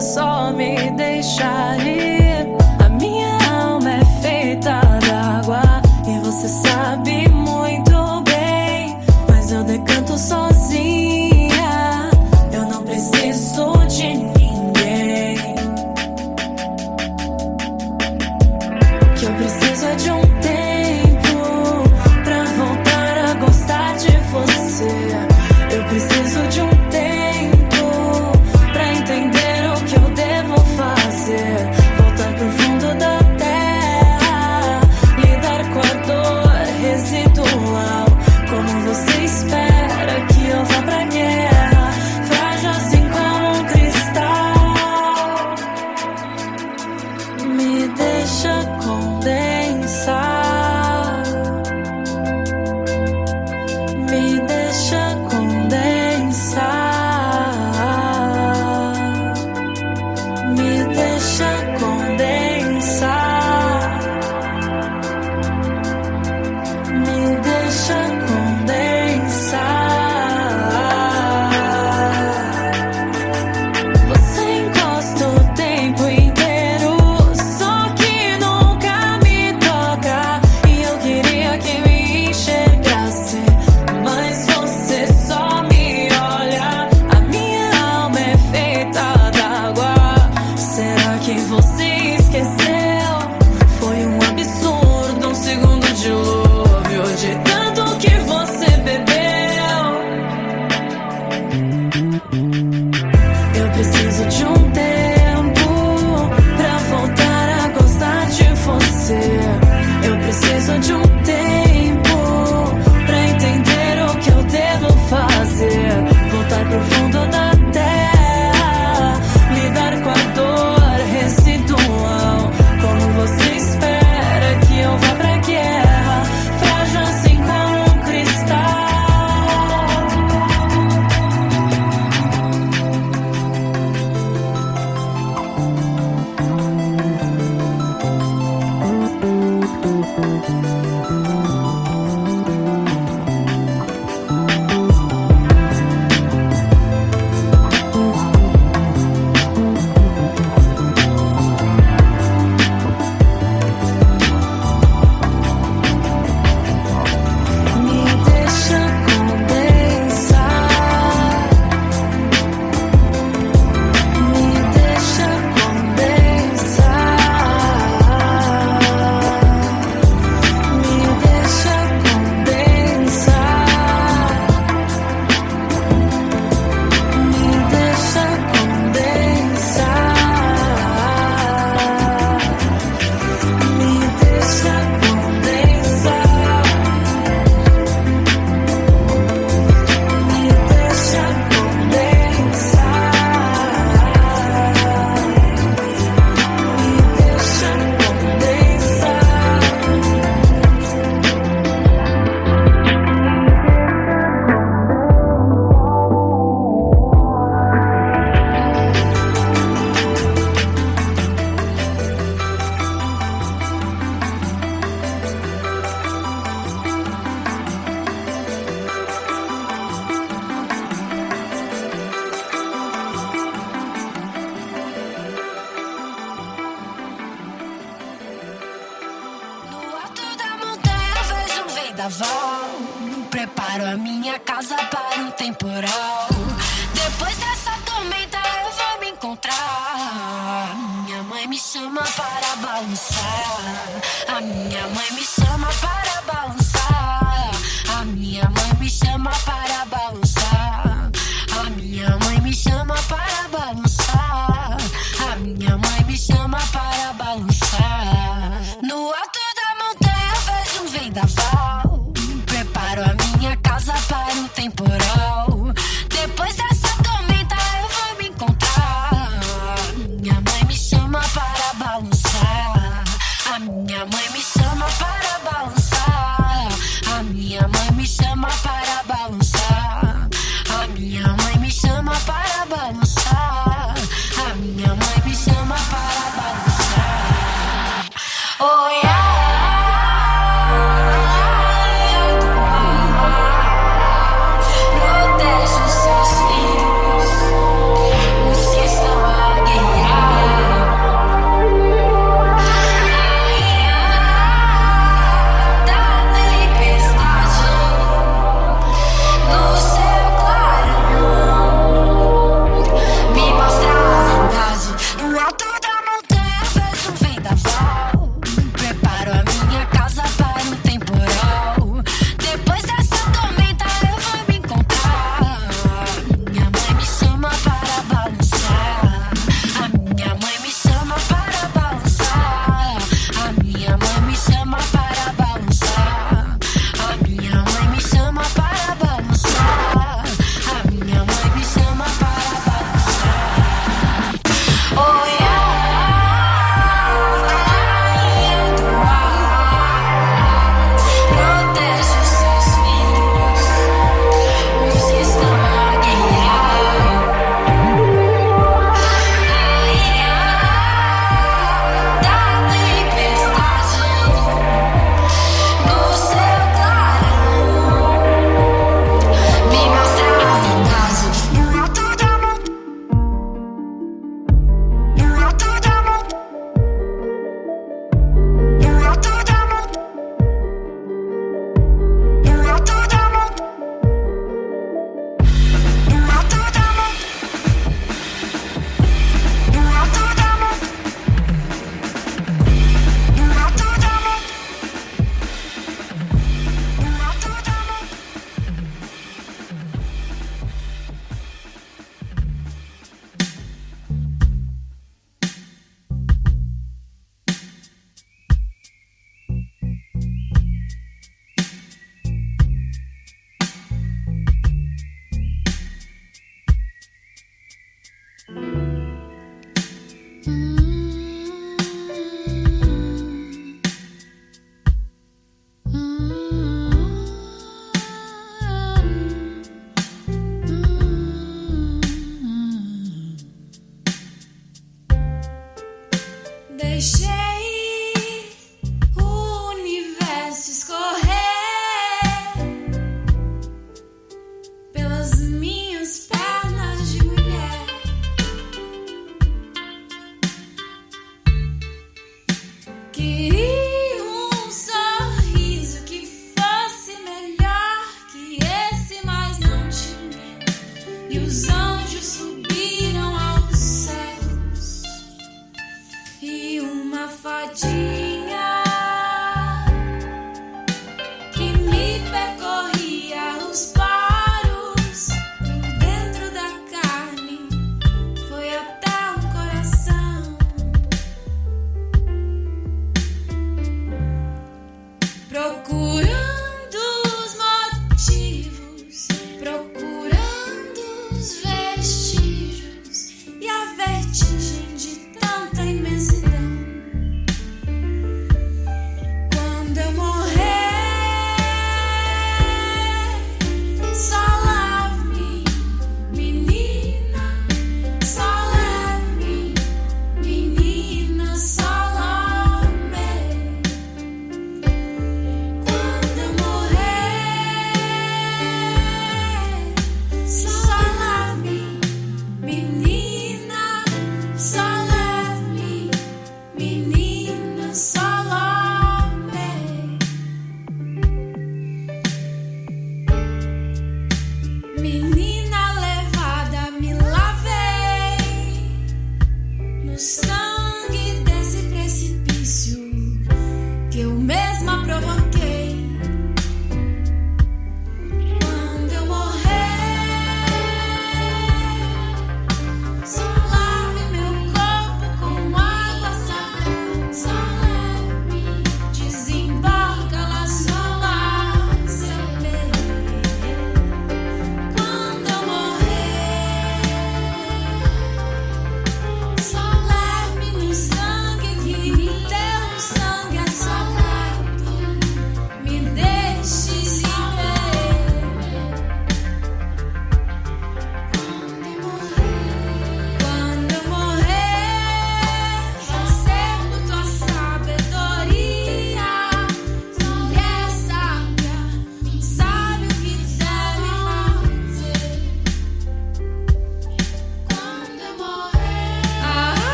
[0.00, 2.15] Só me deixar ir.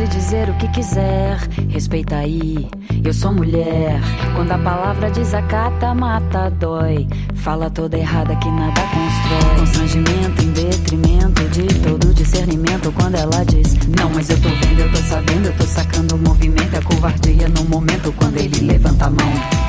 [0.00, 1.36] pode dizer o que quiser,
[1.68, 2.66] respeita aí.
[3.04, 4.00] Eu sou mulher.
[4.34, 7.06] Quando a palavra desacata, mata, dói.
[7.34, 9.58] Fala toda errada que nada constrói.
[9.58, 12.90] Constrangimento em detrimento de todo discernimento.
[12.92, 16.18] Quando ela diz, não, mas eu tô vendo, eu tô sabendo, eu tô sacando o
[16.18, 16.76] movimento.
[16.76, 19.59] É covardia no momento quando ele levanta a mão.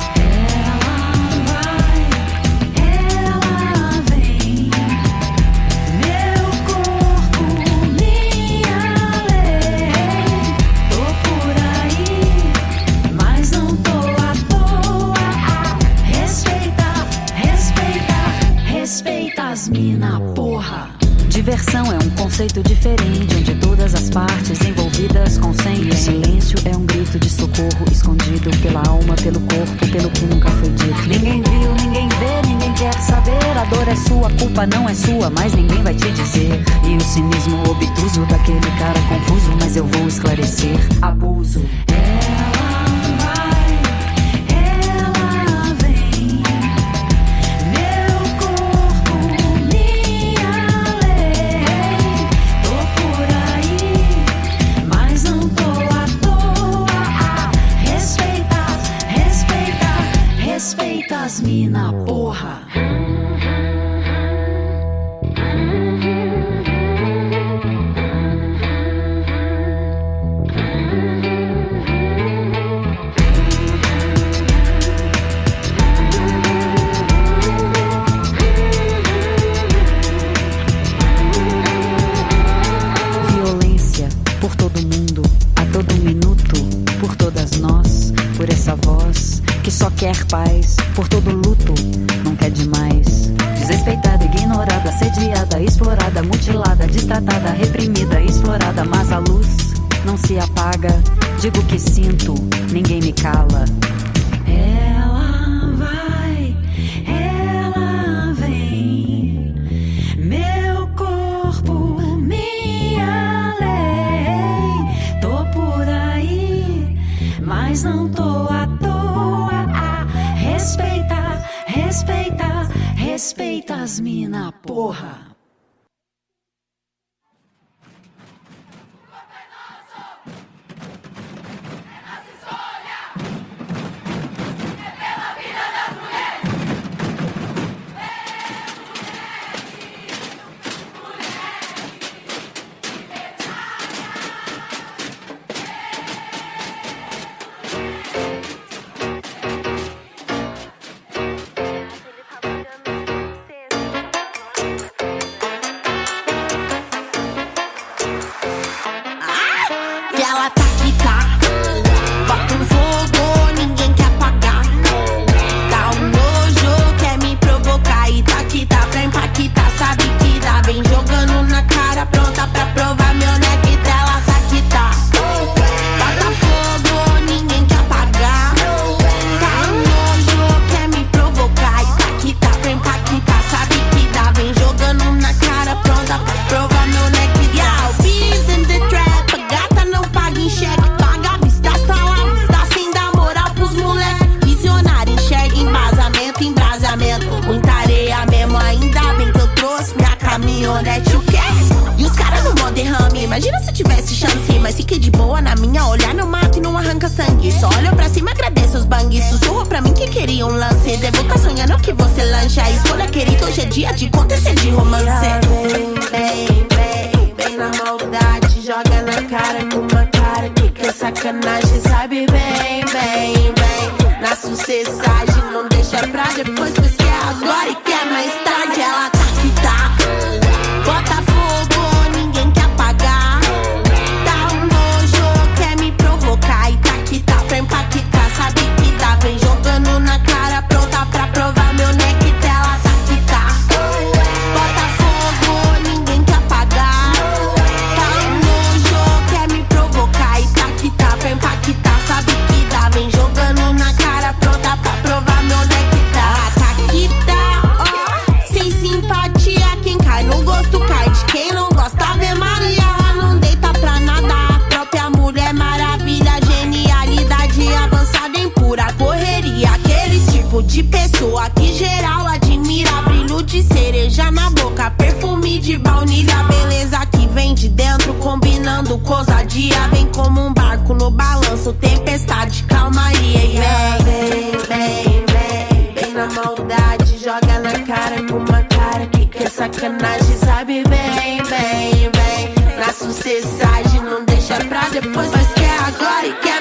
[281.74, 283.60] tempestade, calma aí, ei,
[284.04, 290.36] vem, vem, vem, vem na maldade, joga na cara com uma cara que quer sacanagem,
[290.38, 290.82] sabe?
[290.88, 292.76] Vem vem vem.
[292.78, 296.51] Na sucessagem, não deixa pra depois, mas quer agora e quer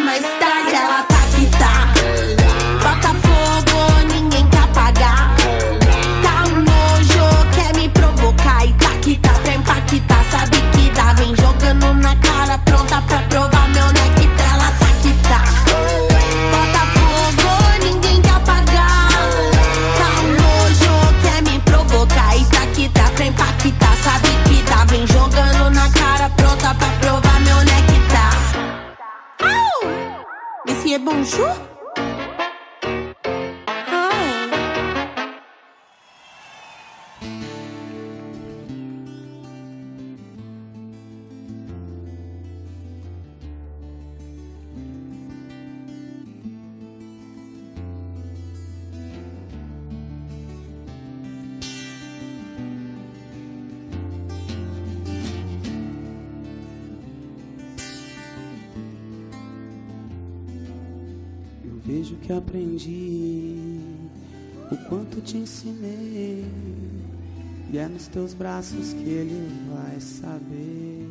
[68.01, 71.07] nos teus braços que ele vai saber.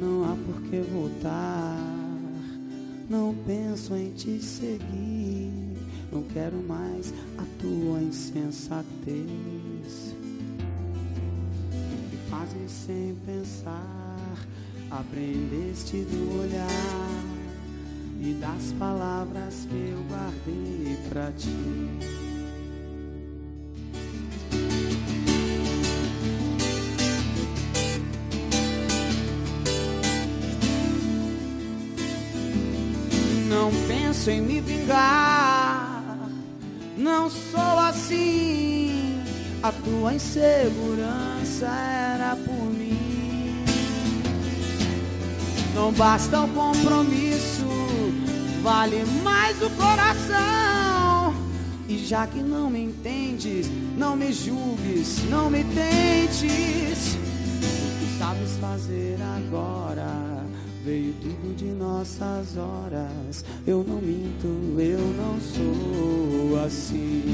[0.00, 1.78] Não há por que voltar.
[3.08, 5.52] Não penso em te seguir.
[6.10, 8.88] Não quero mais a tua insensatez.
[12.10, 14.46] Me fazem sem pensar.
[14.90, 17.24] Aprendeste do olhar
[18.20, 22.27] e das palavras que eu guardei pra ti.
[34.18, 36.02] Penso em me vingar,
[36.96, 39.22] não sou assim.
[39.62, 43.64] A tua insegurança era por mim.
[45.74, 47.66] Não basta o compromisso,
[48.62, 51.34] vale mais o coração.
[51.88, 57.14] E já que não me entendes, não me julgues, não me tentes.
[57.14, 60.27] O que sabes fazer agora?
[60.88, 63.44] Veio tudo de nossas horas.
[63.66, 64.48] Eu não minto,
[64.80, 67.24] eu não sou assim.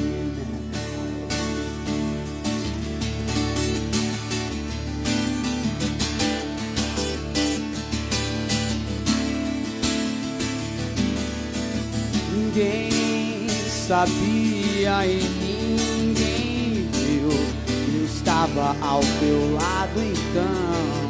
[12.32, 17.31] Ninguém sabia e ninguém viu.
[18.01, 21.03] Eu estava ao teu lado então.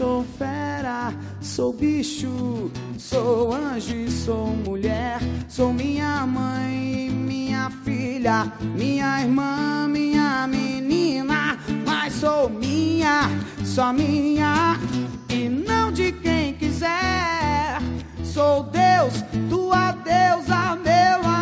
[0.00, 1.12] Sou fera,
[1.42, 5.20] sou bicho, sou anjo sou mulher.
[5.46, 11.58] Sou minha mãe, minha filha, minha irmã, minha menina.
[11.84, 13.28] Mas sou minha,
[13.62, 14.80] só minha
[15.28, 17.78] e não de quem quiser.
[18.24, 21.39] Sou Deus, tua deusa, meu amor.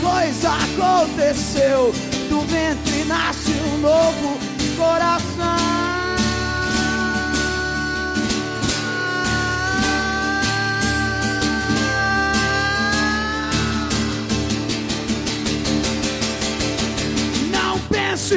[0.00, 1.92] Coisa aconteceu.
[2.28, 4.38] Do ventre nasce um novo
[4.76, 5.56] coração.
[17.50, 18.34] Não penso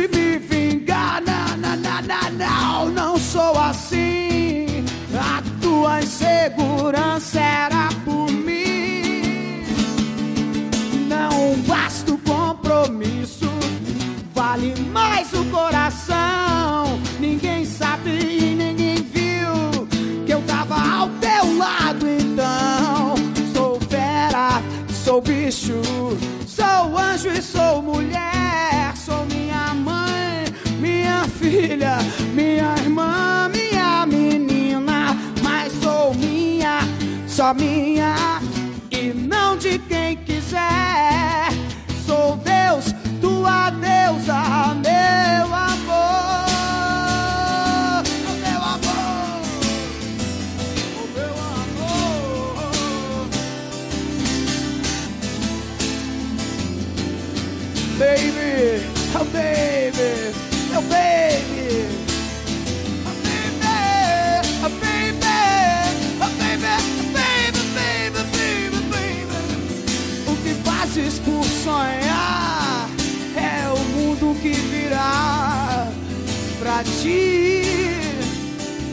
[76.79, 77.61] para ti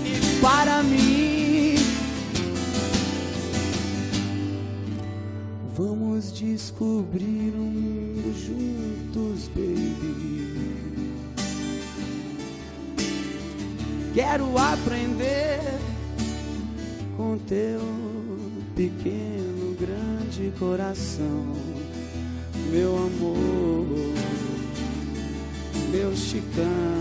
[0.04, 1.76] e para mim.
[5.76, 10.16] Vamos descobrir um mundo juntos, baby.
[14.14, 15.60] Quero aprender
[17.16, 17.80] com teu
[18.74, 21.52] pequeno, grande coração,
[22.72, 23.86] meu amor,
[25.92, 26.95] meu chicão.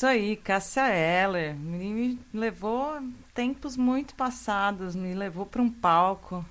[0.00, 1.54] Isso aí, Cássia Eller.
[1.54, 3.02] Me levou
[3.34, 6.42] tempos muito passados, me levou para um palco.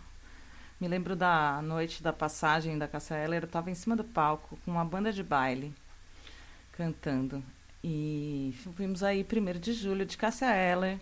[0.80, 4.56] Me lembro da noite da passagem da Cássia Eller, eu estava em cima do palco
[4.64, 5.74] com uma banda de baile
[6.74, 7.44] cantando.
[7.84, 11.00] E vimos aí 1 de julho de Cássia Eller,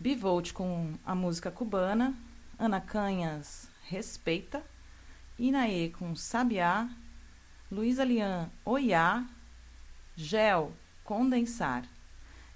[0.00, 2.14] Bivolt com a música cubana,
[2.58, 4.62] Ana Canhas, Respeita,
[5.38, 6.88] Inaê com Sabiá,
[7.70, 9.26] Luísa Lian, Oiá,
[10.16, 10.72] Gel,
[11.06, 11.84] condensar.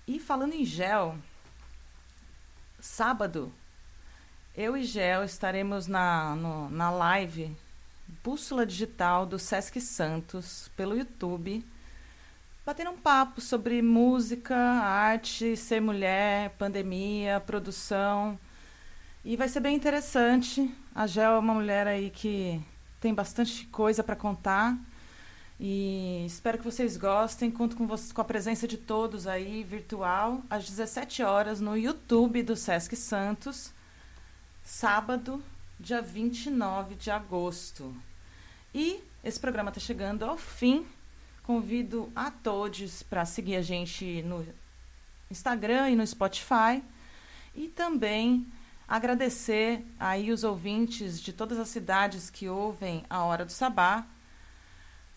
[0.06, 1.16] E falando em gel,
[2.80, 3.52] sábado,
[4.56, 7.56] eu e Gel estaremos na, no, na live
[8.24, 11.64] Bússola Digital do Sesc Santos pelo YouTube,
[12.66, 18.36] batendo um papo sobre música, arte, ser mulher, pandemia, produção.
[19.24, 20.74] E vai ser bem interessante.
[20.92, 22.60] A Gel é uma mulher aí que
[23.00, 24.76] tem bastante coisa para contar.
[25.62, 27.50] E espero que vocês gostem.
[27.50, 32.42] Conto com, vocês, com a presença de todos aí, virtual, às 17 horas, no YouTube
[32.42, 33.70] do Sesc Santos,
[34.64, 35.44] sábado,
[35.78, 37.94] dia 29 de agosto.
[38.74, 40.86] E esse programa está chegando ao fim.
[41.42, 44.46] Convido a todos para seguir a gente no
[45.30, 46.82] Instagram e no Spotify.
[47.54, 48.46] E também
[48.88, 54.06] agradecer aí os ouvintes de todas as cidades que ouvem a Hora do Sabá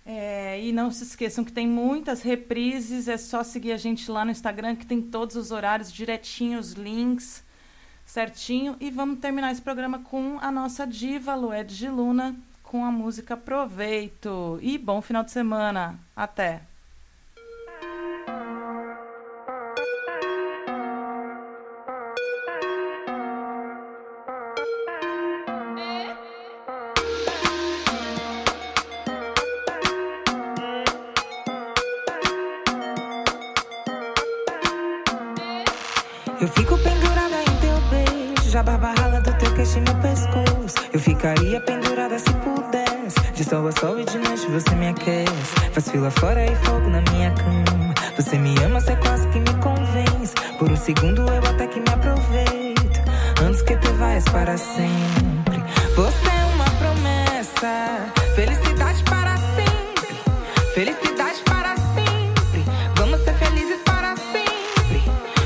[0.06, 4.26] é, e não se esqueçam que tem muitas reprises, é só seguir a gente lá
[4.26, 7.44] no Instagram que tem todos os horários direitinho, os links
[8.06, 8.76] certinho.
[8.80, 13.38] E vamos terminar esse programa com a nossa diva Lued de Luna com a música
[13.38, 14.60] Proveito.
[14.62, 16.00] E bom final de semana.
[16.16, 16.73] Até!
[54.46, 58.14] Você é uma promessa.
[58.36, 60.18] Felicidade para sempre.
[60.76, 62.66] Felicidade para sempre.
[62.98, 65.02] Vamos ser felizes para sempre.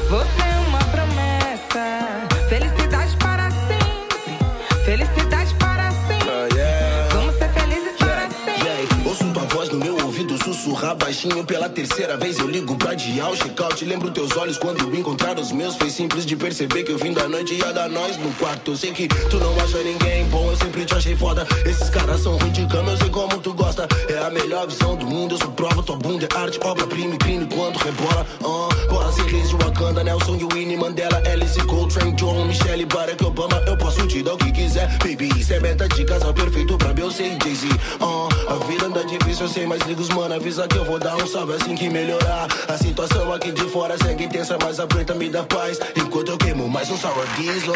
[0.10, 2.28] Você é uma promessa.
[2.50, 4.84] Felicidade para sempre.
[4.84, 7.14] Felicidade para sempre.
[7.14, 9.08] Vamos ser felizes para sempre.
[9.08, 12.40] Ouço tua voz no meu ouvido sussurrar baixinho pela terceira vez.
[12.40, 13.86] Eu ligo pra dial, check-out.
[13.86, 15.76] Lembro teus olhos quando encontrar os meus.
[16.08, 18.72] Simples de perceber que o fim da noite ia dar nós no quarto.
[18.72, 21.46] Eu sei que tu não acha ninguém bom, eu sempre te achei foda.
[21.66, 23.86] Esses caras são ruins de cama, eu sei como tu gosta.
[24.08, 25.84] É a melhor visão do mundo, eu sou prova.
[25.84, 28.26] Tua bunda é arte, obra-prima e crime quando rebola.
[28.40, 28.67] Uh,
[29.08, 33.62] bolas e reis de Wakanda, Nelson Winnie Mandela, Alice Coltrane, John, Michelle, Barack Obama.
[33.66, 35.30] Eu posso te dar o que quiser, baby.
[35.40, 37.68] Isso é meta de casal perfeito pra Beyoncé e Jay-Z.
[38.02, 40.36] Uh, a vida anda difícil, eu sei, mas liga os mano.
[40.36, 42.48] Avisa que eu vou dar um salve assim que melhorar.
[42.68, 45.80] A situação aqui de fora segue tensa, mas a preta me dá paz.
[45.96, 47.74] Enquanto eu queimo mais um sour diesel.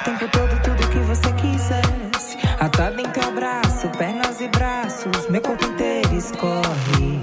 [0.00, 2.38] O tempo todo, tudo que você quisesse.
[2.58, 5.28] Atada em teu abraço, pernas e braços.
[5.28, 7.20] Meu corpo inteiro escorre.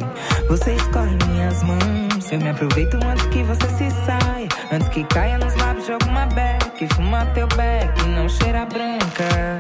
[0.48, 2.32] Você escorre minhas mãos.
[2.32, 4.48] Eu me aproveito antes que você se saia.
[4.72, 6.88] Antes que caia nos lábios de alguma beck.
[6.96, 9.60] Fuma teu beck, não cheira branca.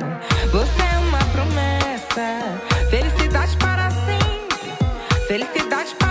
[0.52, 2.62] Você é uma promessa.
[2.90, 5.28] Felicidade para sempre.
[5.28, 6.07] Felicidade para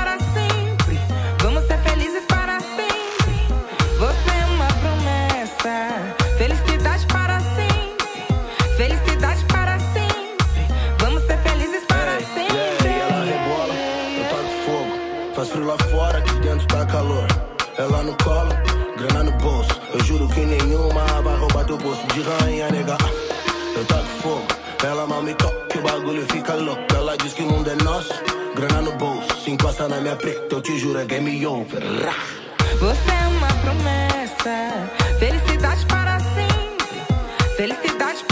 [19.97, 22.99] Eu juro que nenhuma vai roubar teu posto de rainha, nega.
[23.75, 24.47] eu taco fogo.
[24.85, 26.83] Ela mal me toca, o bagulho fica louco.
[26.95, 28.13] Ela diz que o mundo é nosso,
[28.55, 29.35] grana no bolso.
[29.43, 31.81] Se encosta na minha preta, eu te juro, é game over.
[32.79, 37.57] Você é uma promessa, felicidade para sempre.
[37.57, 38.23] Felicidade